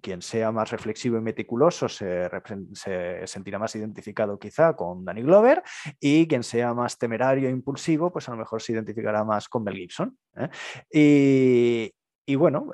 [0.00, 2.30] quien sea más reflexivo y meticuloso se,
[3.24, 5.60] sentirá más identificado quizá con Danny Glover
[5.98, 9.64] y quien sea más temerario e impulsivo, pues a lo mejor se identificará más con
[9.64, 10.16] Mel Gibson.
[10.36, 11.90] ¿eh?
[12.24, 12.70] Y, bueno,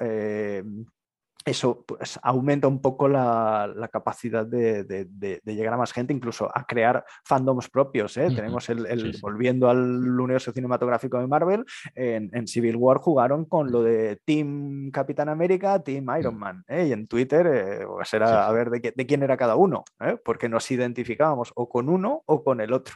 [1.48, 5.08] eso pues, aumenta un poco la, capacidad de,
[5.44, 8.16] llegar a más gente, incluso a crear fandoms propios.
[8.16, 8.28] ¿eh?
[8.34, 14.20] Tenemos el, volviendo al universo cinematográfico de Marvel, en, Civil War jugaron con lo de
[14.24, 16.38] Team Capitán América, Team Iron.
[16.38, 16.86] Man, ¿eh?
[16.88, 19.84] y en Twitter eh, pues era a ver de, quién era cada uno,
[20.24, 22.94] porque nos identificábamos o con uno o con el otro.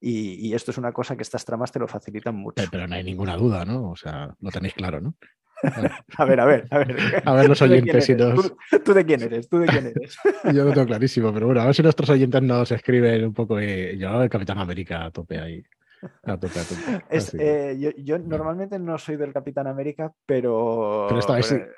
[0.00, 2.64] Y, y, esto es una cosa que estas tramas te lo facilitan mucho.
[2.70, 3.90] Pero no hay ninguna duda, ¿no?
[3.90, 5.14] O sea, lo tenéis claro, ¿no?
[6.16, 7.22] A ver, a ver, a ver.
[7.24, 8.52] A ver los oyentes si nos...
[8.84, 9.48] ¿Tú, de quién eres?
[9.48, 10.16] ¿Tú de quién eres?
[10.54, 13.60] Yo lo tengo clarísimo, pero bueno, a ver si nuestros oyentes nos escriben un poco.
[13.60, 15.62] Y yo, el Capitán América, a tope ahí.
[17.42, 21.08] Eh, yo, normalmente no soy del Capitán América, pero,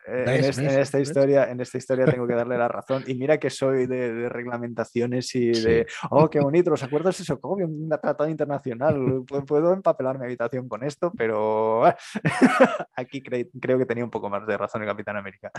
[0.06, 3.04] en, esta historia, en esta historia tengo que darle la razón.
[3.06, 7.40] Y mira que soy de, reglamentaciones y de, oh, qué bonito, ¿os acuerdas eso?
[7.40, 11.84] Como un tratado internacional, puedo empapelar mi habitación con esto, pero
[12.96, 15.50] aquí creo que tenía un poco más de razón el Capitán América.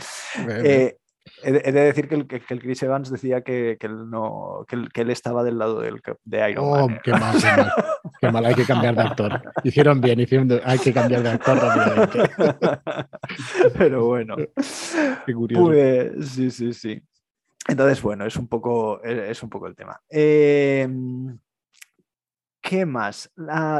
[1.41, 5.01] He de, decir que el, que el, Chris Evans decía que, que él, no, que,
[5.01, 6.99] él, estaba del lado del, de Iron oh, Man.
[7.01, 7.35] Qué mal,
[8.19, 9.41] qué mal, hay que cambiar de actor.
[9.63, 12.29] Hicieron bien, hicieron, hay que cambiar de actor rápidamente.
[13.77, 14.35] Pero bueno.
[15.25, 15.65] Qué curioso.
[15.65, 17.01] Pues, sí, sí, sí.
[17.67, 19.99] Entonces, bueno, es un poco, es un poco el tema.
[20.09, 21.39] Em,
[22.61, 23.31] ¿Qué más?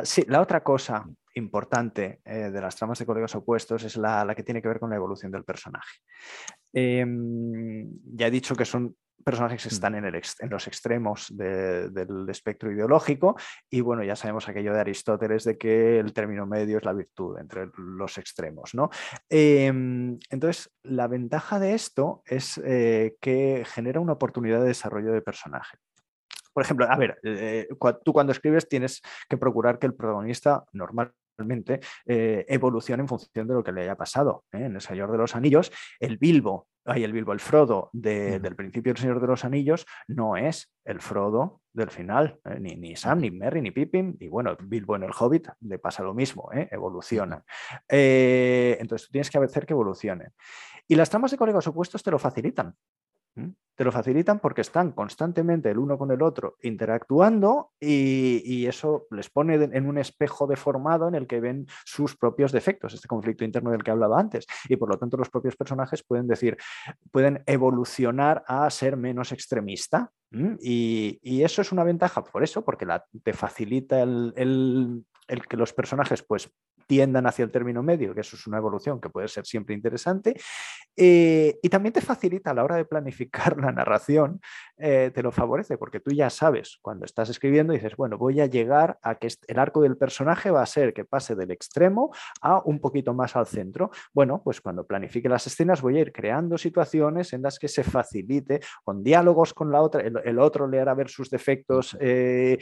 [0.03, 4.35] sí, la otra cosa importante eh, de las tramas de colegas opuestos es la, la,
[4.35, 5.99] que tiene que ver con la evolución del personaje.
[6.73, 9.73] Em, ya he dicho que son personajes que mm.
[9.73, 13.35] están en, el, en los extremos del espectro ideológico
[13.69, 17.37] y bueno, ya sabemos aquello de Aristóteles de que el término medio es la virtud
[17.39, 18.89] entre los extremos, ¿no?
[19.29, 25.21] Em, entonces, la ventaja de esto es eh, que genera una oportunidad de desarrollo de
[25.21, 25.77] personaje.
[26.53, 27.67] Por ejemplo, a ver, eh,
[28.03, 33.47] tú cuando escribes tienes que procurar que el protagonista normal realmente eh, evoluciona en función
[33.47, 34.45] de lo que le haya pasado.
[34.51, 34.65] ¿eh?
[34.65, 38.93] En El Señor de los Anillos, el Bilbo, hay el Bilbo, el Frodo del principio
[38.93, 42.59] del Señor de los Anillos no es el Frodo del final, ¿eh?
[42.59, 46.03] ni, ni, Sam, ni Merry, ni Pippin, y bueno, Bilbo en el Hobbit le pasa
[46.03, 47.43] lo mismo, evoluciona.
[47.87, 50.29] entonces tú tienes que hacer que evolucione.
[50.87, 52.75] Y las tramas de colegas opuestos te lo facilitan.
[53.75, 59.29] Te lo facilitan porque están constantemente el uno con el otro interactuando y, eso les
[59.29, 63.71] pone en un espejo deformado en el que ven sus propios defectos, este conflicto interno
[63.71, 64.45] del que hablaba antes.
[64.69, 66.57] Y por lo tanto los propios personajes pueden decir,
[67.11, 70.11] pueden evolucionar a ser menos extremista.
[70.61, 72.87] Y, eso es una ventaja por eso, porque
[73.23, 76.49] te facilita el que los personajes pues
[76.87, 80.35] tiendan hacia el término medio, que eso es una evolución que puede ser siempre interesante,
[80.95, 84.41] eh, y también te facilita a la hora de planificar la narración,
[84.77, 88.45] eh, te lo favorece, porque tú ya sabes, cuando estás escribiendo, dices, bueno, voy a
[88.45, 92.61] llegar a que el arco del personaje va a ser que pase del extremo a
[92.63, 93.91] un poquito más al centro.
[94.13, 97.83] Bueno, pues cuando planifique las escenas voy a ir creando situaciones en las que se
[97.83, 102.57] facilite con diálogos con la otra, el, otro le hará ver sus defectos eh,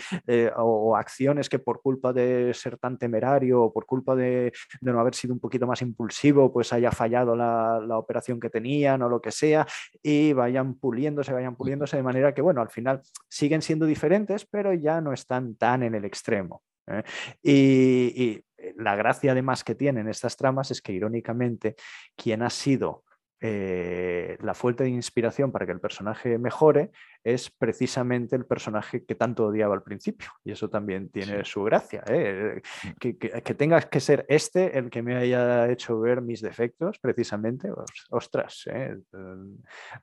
[0.57, 5.16] o acciones que por culpa de ser tan temerario o por culpa de, no haber
[5.16, 9.32] sido un poquito más impulsivo, pues haya fallado la, operación que tenían o lo que
[9.32, 9.66] sea,
[10.02, 14.74] y vayan puliéndose, vayan puliéndose de manera que, bueno, al final siguen siendo diferentes, pero
[14.74, 16.64] ya no están tan en el extremo.
[16.88, 17.04] ¿eh?
[17.43, 18.43] y
[18.78, 21.76] la gracia además que tienen estas tramas es que irónicamente
[22.16, 23.04] quien ha sido
[23.43, 26.91] eh, la fuente de inspiración para que el personaje mejore
[27.23, 30.29] es precisamente el personaje que tanto odiaba al principio.
[30.43, 32.03] Y eso también tiene su gracia.
[32.07, 32.61] ¿eh?
[32.83, 32.89] Mm.
[32.99, 37.69] Que, que, tengas que ser este el que me haya hecho ver mis defectos, precisamente,
[38.11, 38.97] ostras, ¿eh?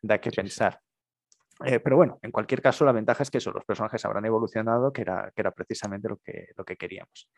[0.03, 0.81] da que pensar.
[1.65, 4.93] Eh, pero bueno, en cualquier caso, la ventaja es que eso, los personajes habrán evolucionado,
[4.93, 7.31] que era, que era precisamente lo que, lo que queríamos.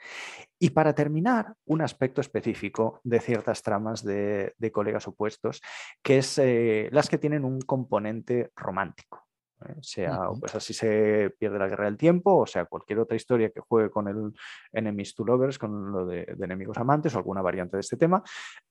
[0.58, 5.62] Y para terminar, un aspecto específico de ciertas tramas de, colegas opuestos,
[6.02, 9.26] que es eh, las que tienen un componente romántico.
[9.66, 9.74] ¿eh?
[9.80, 13.60] sea, pues así se pierde la guerra del tiempo, o sea, cualquier otra historia que
[13.60, 14.32] juegue con el
[14.72, 18.22] enemies to lovers, con lo de, enemigos amantes o alguna variante de este tema.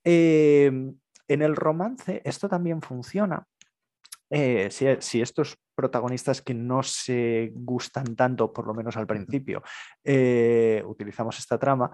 [0.04, 3.46] en el romance esto también funciona
[4.30, 9.62] eh, si, estos protagonistas que no se gustan tanto, por lo menos al principio,
[10.04, 11.90] eh, utilizamos esta trama,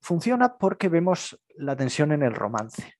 [0.00, 2.94] funciona porque vemos la tensión en el romance.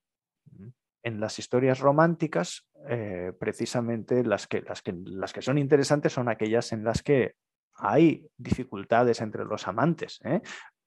[1.04, 6.28] En las historias románticas, eh, precisamente las que, las, que, las que son interesantes son
[6.28, 7.34] aquellas en las que
[7.74, 10.20] hay dificultades entre los amantes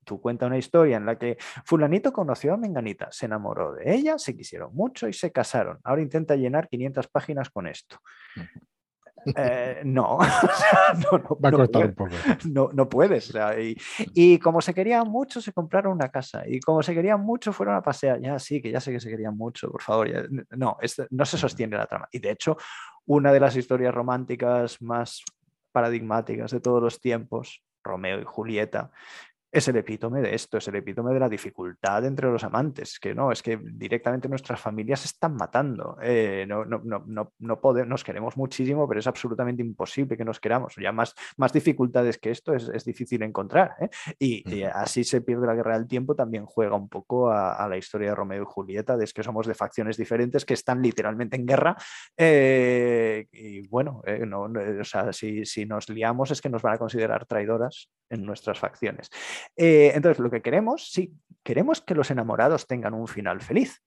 [0.05, 4.17] tú cuentas una historia en la que fulanito conoció a Menganita, se enamoró de ella,
[4.17, 5.79] se quisieron mucho y se casaron.
[5.83, 7.97] Ahora intenta llenar 500 páginas con esto.
[9.35, 10.19] Eh, no,
[11.11, 12.11] no, no, Va a cortar un poco.
[12.45, 13.33] No, no puedes.
[14.13, 16.43] y, como se querían mucho, se compraron una casa.
[16.47, 18.21] Y como se querían mucho, fueron a pasear.
[18.21, 20.07] Ya sí, que ya sé que se querían mucho, por favor.
[20.51, 20.77] no,
[21.09, 22.07] no se sostiene la trama.
[22.11, 22.57] Y de hecho,
[23.05, 25.23] una de las historias románticas más
[25.71, 28.91] paradigmáticas de todos los tiempos, Romeo y Julieta,
[29.55, 33.15] es el epítome de esto, es el epítome de la dificultad entre los amantes, que
[33.15, 35.97] no, es que directamente nuestras familias se están matando.
[36.01, 40.41] Eh, no, no, no, no, podemos, nos queremos muchísimo, pero es absolutamente imposible que nos
[40.41, 40.75] queramos.
[40.75, 43.75] Ya más, más dificultades que esto es, difícil encontrar.
[43.79, 43.89] ¿eh?
[44.19, 48.09] Y, así se pierde la guerra del tiempo, también juega un poco a, la historia
[48.09, 51.77] de Romeo y Julieta, de que somos de facciones diferentes que están literalmente en guerra.
[52.17, 57.25] Eh, y bueno, o sea, si, si nos liamos es que nos van a considerar
[57.25, 59.09] traidoras en nuestras facciones.
[59.55, 63.81] Eh, entonces, lo que queremos, sí, queremos que los enamorados tengan un final feliz.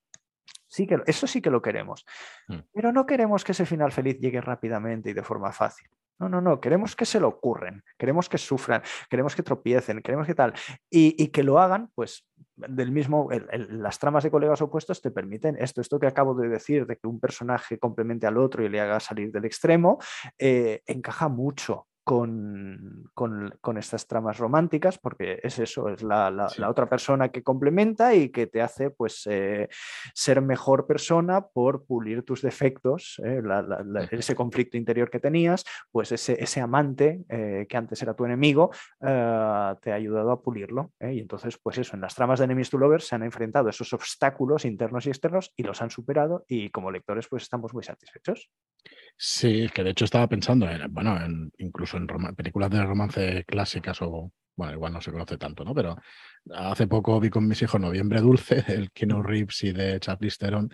[0.66, 2.04] Sí que, eso sí que lo queremos.
[2.48, 2.58] Mm.
[2.72, 5.88] Pero no queremos que ese final feliz llegue rápidamente y de forma fácil.
[6.20, 10.26] No, no, no, queremos que se lo ocurren, queremos que sufran, queremos que tropiecen, queremos
[10.26, 10.52] que tal.
[10.90, 15.80] Y, que lo hagan, pues, del mismo, las tramas de colegas opuestos te permiten esto,
[15.80, 18.98] esto que acabo de decir, de que un personaje complemente al otro y le haga
[18.98, 19.98] salir del extremo,
[20.38, 27.42] eh, encaja mucho con, estas tramas románticas, porque es eso, es la, otra persona que
[27.42, 29.68] complementa y que te hace pues, eh,
[30.14, 33.42] ser mejor persona por pulir tus defectos, eh,
[34.10, 38.70] ese conflicto interior que tenías, pues ese, ese amante eh, que antes era tu enemigo
[39.00, 40.92] te ha ayudado a pulirlo.
[41.00, 43.92] Y entonces, pues eso, en las tramas de Enemies to Lovers se han enfrentado esos
[43.92, 48.50] obstáculos internos y externos y los han superado y como lectores pues estamos muy satisfechos.
[49.20, 54.00] Sí, que de hecho estaba pensando en, bueno, en, incluso en películas de romance clásicas
[54.02, 55.74] o, bueno, igual no se conoce tanto, ¿no?
[55.74, 55.96] Pero
[56.54, 60.70] hace poco vi con mis hijos Noviembre Dulce, del Kino Reeves y de Charlize Theron,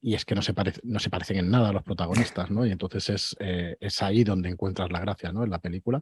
[0.00, 0.54] y es que no se,
[0.84, 2.64] no se parecen en nada a los protagonistas, ¿no?
[2.64, 5.42] Y entonces es, eh, es ahí donde encuentras la gracia, ¿no?
[5.42, 6.00] En la película.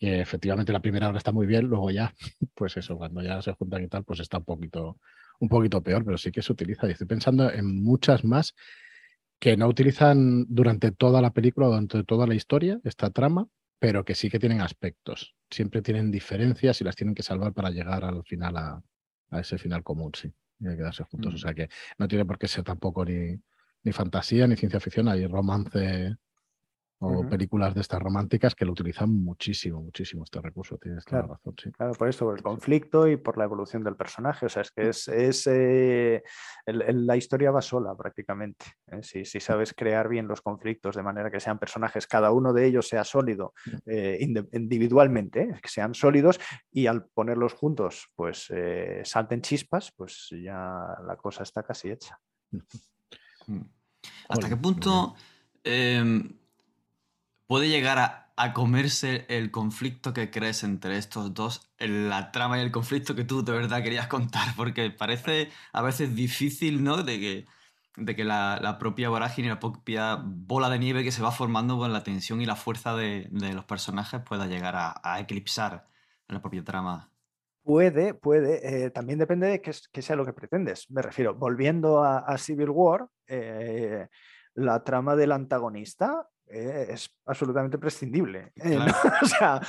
[0.00, 2.12] Que efectivamente la primera hora está muy bien, luego ya,
[2.54, 4.98] pues eso, cuando ya se juntan y tal, pues está un poquito,
[5.38, 6.88] un poquito peor, pero sí que se utiliza.
[6.88, 8.54] Y estoy pensando en muchas más
[9.38, 13.46] que no utilizan durante toda la película, durante toda la historia, esta trama,
[13.84, 15.36] pero que sí que tienen aspectos.
[15.50, 18.82] Siempre tienen diferencias y las tienen que salvar para llegar al final, a,
[19.38, 20.32] ese final común, sí.
[20.58, 21.34] Y quedarse juntos.
[21.34, 21.68] O sea que
[21.98, 23.38] no tiene por qué ser tampoco ni,
[23.82, 26.16] ni fantasía ni ciencia ficción, hay romance
[27.04, 30.78] o películas de estas románticas que lo utilizan muchísimo, muchísimo este recurso.
[30.78, 31.70] Tienes claro, la razón, sí.
[31.72, 34.46] Claro, por eso, por el conflicto y por la evolución del personaje.
[34.46, 34.88] O sea, es que mm.
[34.88, 36.22] es, es eh,
[36.66, 38.66] la historia va sola prácticamente.
[38.88, 39.02] ¿eh?
[39.02, 42.66] Si, si, sabes crear bien los conflictos de manera que sean personajes, cada uno de
[42.66, 43.76] ellos sea sólido mm.
[43.86, 44.18] eh,
[44.52, 46.40] individualmente, que sean sólidos
[46.70, 48.52] y al ponerlos juntos, pues
[49.04, 52.18] salten chispas, pues ya la cosa está casi hecha.
[53.46, 53.60] Mm.
[54.28, 55.14] ¿Hasta qué punto
[57.46, 62.72] puede llegar a, comerse el conflicto que crees entre estos dos, la trama y el
[62.72, 67.02] conflicto que tú de verdad querías contar, porque parece a veces difícil, ¿no?
[67.02, 71.92] De que, la, propia vorágine la propia bola de nieve que se va formando con
[71.92, 75.86] la tensión y la fuerza de, los personajes pueda llegar a, eclipsar
[76.28, 77.10] la propia trama.
[77.62, 78.84] Puede, puede.
[78.84, 80.90] Eh, también depende de qué, sea lo que pretendes.
[80.90, 84.08] Me refiero, volviendo a, Civil War, eh,
[84.54, 88.52] la trama del antagonista eh, es absolutamente prescindible.
[88.56, 88.78] ¿eh?
[89.22, 89.60] o sea,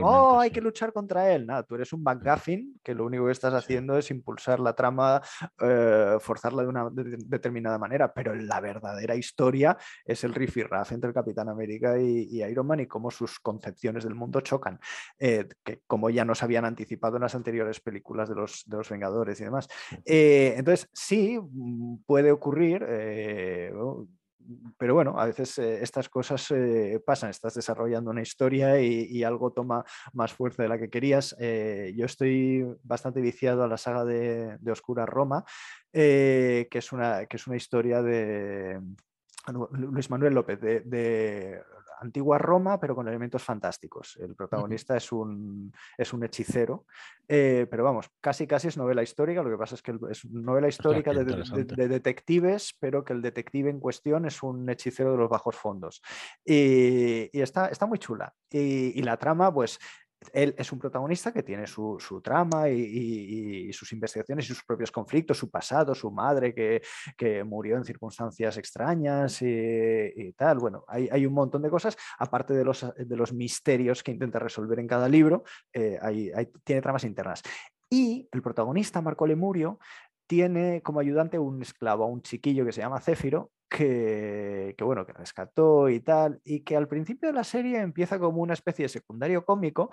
[0.00, 1.44] oh, hay que luchar contra él.
[1.44, 5.20] Nada, tú eres un McGuffin que lo único que estás haciendo es impulsar la trama,
[5.60, 10.92] eh, forzarla de una determinada manera, pero la verdadera historia es el riff y raff
[10.92, 14.78] entre el Capitán América y, Iron Man y cómo sus concepciones del mundo chocan,
[15.18, 19.40] que como ya nos habían anticipado en las anteriores películas de los, de los Vengadores
[19.40, 19.68] y demás.
[20.04, 22.84] entonces, sí, mm, puede ocurrir
[24.78, 29.52] pero bueno, a veces eh, estas cosas eh, pasan, estás desarrollando una historia y, algo
[29.52, 31.36] toma más fuerza de la que querías.
[31.38, 35.44] Eh, yo estoy bastante viciado a la saga de, Oscura Roma,
[35.92, 38.80] que, es una, que es una historia de
[39.72, 41.62] Luis Manuel López, de
[42.00, 44.16] antigua Roma, pero con elementos fantásticos.
[44.20, 46.86] El protagonista es, un, es un hechicero,
[47.28, 50.68] eh, pero vamos, casi casi es novela histórica, lo que pasa es que es novela
[50.68, 55.56] histórica de, detectives, pero que el detective en cuestión es un hechicero de los bajos
[55.56, 56.02] fondos.
[56.44, 58.34] Y, está, está muy chula.
[58.50, 59.78] Y, y, la trama, pues
[60.32, 65.38] él es un protagonista que tiene su, trama y, sus investigaciones y sus propios conflictos,
[65.38, 70.58] su pasado, su madre que, murió en circunstancias extrañas y, tal.
[70.58, 74.78] Bueno, hay, un montón de cosas, aparte de los, de los misterios que intenta resolver
[74.78, 75.98] en cada libro, eh,
[76.64, 77.42] tiene tramas internas.
[77.92, 79.80] Y el protagonista, Marco Lemurio,
[80.30, 85.88] tiene como ayudante un esclavo, un chiquillo que se llama Céfiro, que, bueno, que rescató
[85.88, 89.44] y tal, y que al principio de la serie empieza como una especie de secundario
[89.44, 89.90] cómico,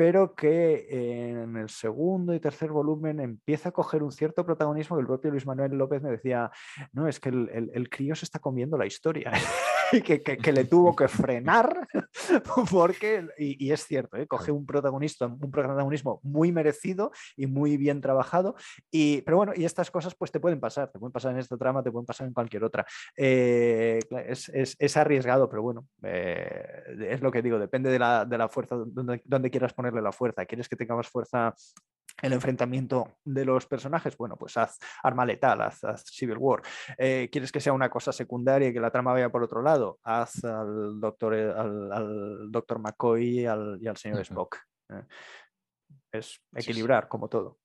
[0.00, 0.86] pero que
[1.42, 5.30] en el segundo y tercer volumen empieza a coger un cierto protagonismo que el propio
[5.30, 6.50] Luis Manuel López me decía,
[6.94, 9.30] no, es que el, el crío se está comiendo la historia.
[9.90, 11.88] que, que, le tuvo que frenar,
[12.70, 14.26] porque, y, es cierto, ¿eh?
[14.26, 18.54] coge un, protagonista, un protagonismo muy merecido y muy bien trabajado,
[18.90, 21.56] y, pero bueno, y estas cosas pues te pueden pasar, te pueden pasar en esta
[21.56, 22.86] trama, te pueden pasar en cualquier otra.
[23.16, 28.24] Eh, es, es, es, arriesgado, pero bueno, eh, es lo que digo, depende de la,
[28.24, 30.46] de la fuerza, donde, donde quieras ponerle la fuerza.
[30.46, 31.54] ¿Quieres que tenga más fuerza
[32.22, 36.60] el enfrentamiento de los personajes, bueno, pues haz arma letal, haz, Civil War.
[36.98, 39.98] Eh, ¿Quieres que sea una cosa secundaria y que la trama vaya por otro lado?
[40.02, 44.58] Haz al doctor, eh, al, doctor McCoy y al, señor Spock.
[44.90, 45.04] Eh,
[46.12, 47.59] es equilibrar, como todo.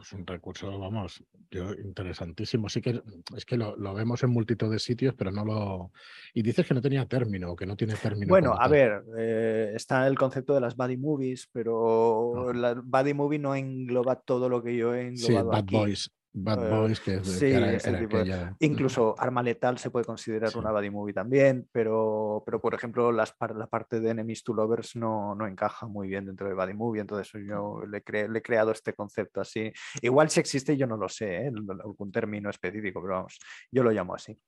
[0.00, 2.68] Es un recurso, vamos, interesantísimo.
[2.68, 3.02] Sí que
[3.36, 5.92] es que lo, vemos en multitud de sitios, pero no lo.
[6.34, 8.28] Y dices que no tenía término, que no tiene término.
[8.28, 13.38] Bueno, a ver, eh, está el concepto de las buddy movies, pero la buddy movie
[13.38, 15.50] no engloba todo lo que yo he englobado.
[15.52, 16.10] Sí, Bad Boys.
[16.32, 21.12] Bad eh, Boys, que es de Incluso Arma Letal se puede considerar una buddy movie
[21.12, 25.86] también, pero, pero por ejemplo las la parte de Enemies to Lovers no, no encaja
[25.86, 29.72] muy bien dentro de buddy movie, entonces yo le, le, he creado este concepto así.
[30.02, 31.52] Igual si existe, yo no lo sé, ¿eh?
[31.82, 33.38] algún término específico, pero vamos,
[33.70, 34.38] yo lo llamo así.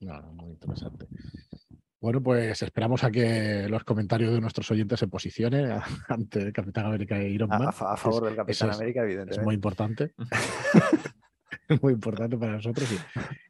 [0.00, 1.06] No, muy interesante.
[2.00, 5.70] Bueno, pues esperamos a que los comentarios de nuestros oyentes se posicionen
[6.08, 7.68] ante Capitán América e Iron Man.
[7.68, 9.40] A, favor del Capitán América, evidentemente.
[9.40, 10.14] Es muy importante.
[10.18, 10.22] es
[11.82, 12.88] muy importante para nosotros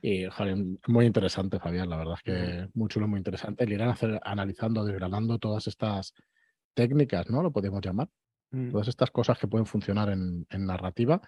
[0.03, 0.57] y, joder,
[0.89, 1.89] muy interesante, Fabián.
[1.89, 3.63] La verdad es que muy chulo, muy interesante.
[3.63, 6.13] El ir analizando, desgranando todas estas
[6.75, 7.43] técnicas, ¿no?
[7.43, 8.09] Lo podemos llamar.
[8.51, 8.73] Mm.
[8.73, 11.23] Todas estas cosas que pueden funcionar en narrativa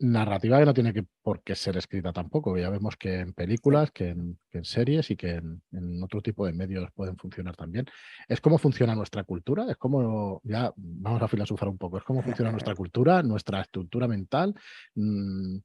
[0.00, 2.56] narrativa que no tiene que, por qué ser escrita tampoco.
[2.56, 6.90] Ya vemos que en películas, que en, series y que en, otro tipo de medios
[6.92, 7.86] pueden funcionar también.
[8.28, 12.22] Es cómo funciona nuestra cultura, es como, ya vamos a filosofar un poco, es cómo
[12.22, 14.54] funciona nuestra cultura, nuestra estructura mental.
[14.94, 15.58] Mm,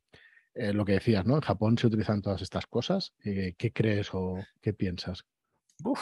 [0.55, 1.35] eh, lo que decías, ¿no?
[1.35, 3.13] En Japón se utilizan todas estas cosas.
[3.23, 5.25] Eh, ¿Qué crees o qué piensas?
[5.83, 6.01] Uf,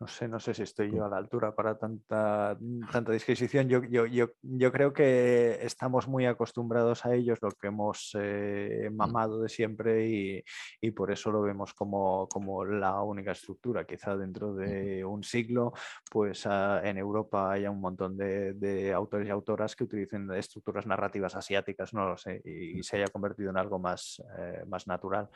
[0.00, 2.58] no sé, no sé si estoy yo a la altura para tanta,
[2.90, 3.68] tanta disquisición.
[3.68, 8.88] Yo, yo, yo, yo creo que estamos muy acostumbrados a ellos, lo que hemos eh,
[8.90, 8.96] mm.
[8.96, 10.44] mamado de siempre y,
[10.80, 13.84] y, por eso lo vemos como, como la única estructura.
[13.84, 15.72] Quizá dentro de un siglo,
[16.10, 20.86] pues ah, en Europa haya un montón de, de, autores y autoras que utilicen estructuras
[20.86, 25.28] narrativas asiáticas, no lo sé, y, se haya convertido en algo más, eh, más natural.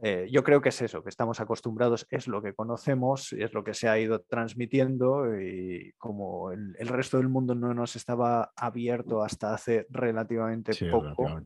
[0.00, 3.64] Eh, yo creo que es eso, que estamos acostumbrados, es lo que conocemos, es lo
[3.64, 9.22] que se ha ido transmitiendo y como el, resto del mundo no nos estaba abierto
[9.22, 11.42] hasta hace relativamente, poco,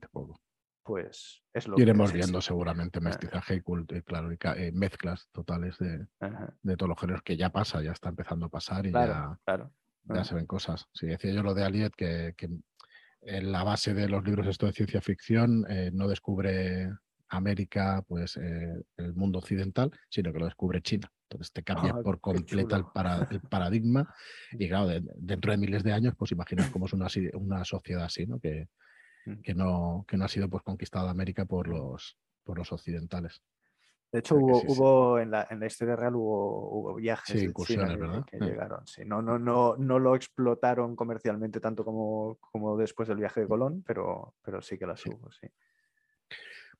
[0.83, 6.07] pues es lo Iremos viendo seguramente mestizaje y, culto, y claro, eh, mezclas totales de,
[6.77, 9.39] todos los géneros que ya pasa, ya está empezando a pasar y ya,
[10.05, 10.89] ya se ven cosas.
[10.93, 12.35] Si decía yo lo de Aliet, que,
[13.25, 16.91] en la base de los libros esto de ciencia ficción eh, no descubre
[17.37, 21.11] América, pues eh, el mundo occidental, sino que lo descubre China.
[21.29, 24.15] Entonces te cambia por completo el, paradigma
[24.53, 28.27] y claro, dentro de miles de años, pues imaginas cómo es una, una sociedad así,
[28.27, 28.39] ¿no?
[28.39, 28.69] Que,
[29.25, 29.41] mm.
[29.41, 30.05] que ¿no?
[30.07, 33.43] que no ha sido pues conquistada América por los, por los occidentales.
[34.13, 38.27] De hecho, hubo, En, la, en, la, historia real hubo, viajes sí, incursiones, ¿verdad?
[38.27, 38.87] que, llegaron.
[38.87, 39.07] Sí.
[39.07, 43.83] No, no, no, no lo explotaron comercialmente tanto como, como después del viaje de Colón,
[43.87, 45.47] pero, pero sí que las hubo, sí.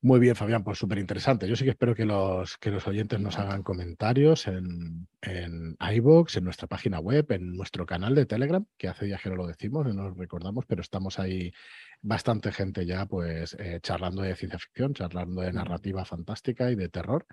[0.05, 1.49] Muy bien, Fabián, pues súper interesante.
[1.49, 6.37] Yo sí que espero que los, que los oyentes nos hagan comentarios en, en iVoox,
[6.37, 9.47] en nuestra página web, en nuestro canal de Telegram, que hace días que no lo
[9.47, 11.53] decimos, no nos recordamos, pero estamos ahí
[12.01, 16.89] bastante gente ya pues eh, charlando de ciencia ficción, charlando de narrativa fantástica y de
[16.89, 17.25] terror.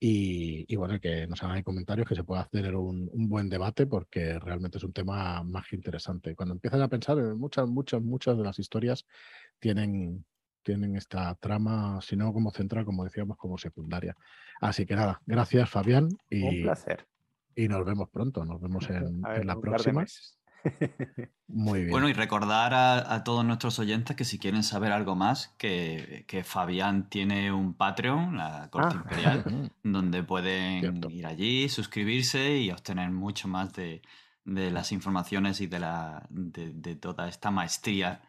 [0.00, 4.38] Y, bueno, que nos hagan comentarios, que se pueda tener un, un, buen debate, porque
[4.38, 6.34] realmente es un tema más interesante.
[6.34, 9.06] Cuando empiezan a pensar, en muchas, muchas, muchas de las historias
[9.58, 10.24] tienen,
[10.66, 14.16] tienen esta trama, si no como central, como decíamos, como secundaria.
[14.60, 16.08] Así que nada, gracias Fabián.
[16.28, 17.06] Y, Un placer.
[17.54, 20.04] Y nos vemos pronto, nos vemos en, la próxima.
[21.46, 21.90] Muy bien.
[21.92, 27.08] Bueno, y recordar a, todos nuestros oyentes que si quieren saber algo más, que, Fabián
[27.08, 29.02] tiene un Patreon, la Corte ah.
[29.04, 34.02] Imperial, donde pueden ir allí, suscribirse y obtener mucho más de,
[34.44, 38.22] las informaciones y de, la, de toda esta maestría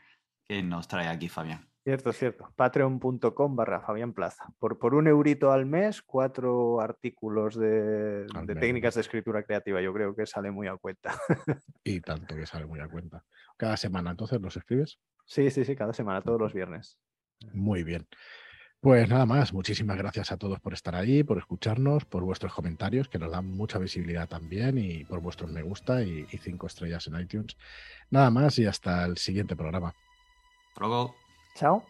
[0.48, 1.67] que nos trae aquí Fabián.
[1.88, 2.52] Cierto, cierto.
[2.58, 4.44] Patreon.com barra Fabián Plaza.
[4.60, 8.28] Por, por un eurito al mes, cuatro artículos de,
[8.60, 9.80] técnicas de escritura creativa.
[9.80, 11.18] Yo creo que sale muy a cuenta.
[11.86, 13.24] y tanto que sale muy a cuenta.
[13.56, 15.00] Cada semana, entonces, ¿los escribes?
[15.26, 17.00] Sí, sí, sí, cada semana, todos los viernes.
[17.54, 18.06] Muy bien.
[18.82, 23.08] Pues nada más, muchísimas gracias a todos por estar ahí, por escucharnos, por vuestros comentarios,
[23.08, 27.18] que nos dan mucha visibilidad también, y por vuestros me gusta y, cinco estrellas en
[27.18, 27.56] iTunes.
[28.10, 29.96] Nada más y hasta el siguiente programa.
[30.82, 31.16] Luego.
[31.58, 31.82] Ciao.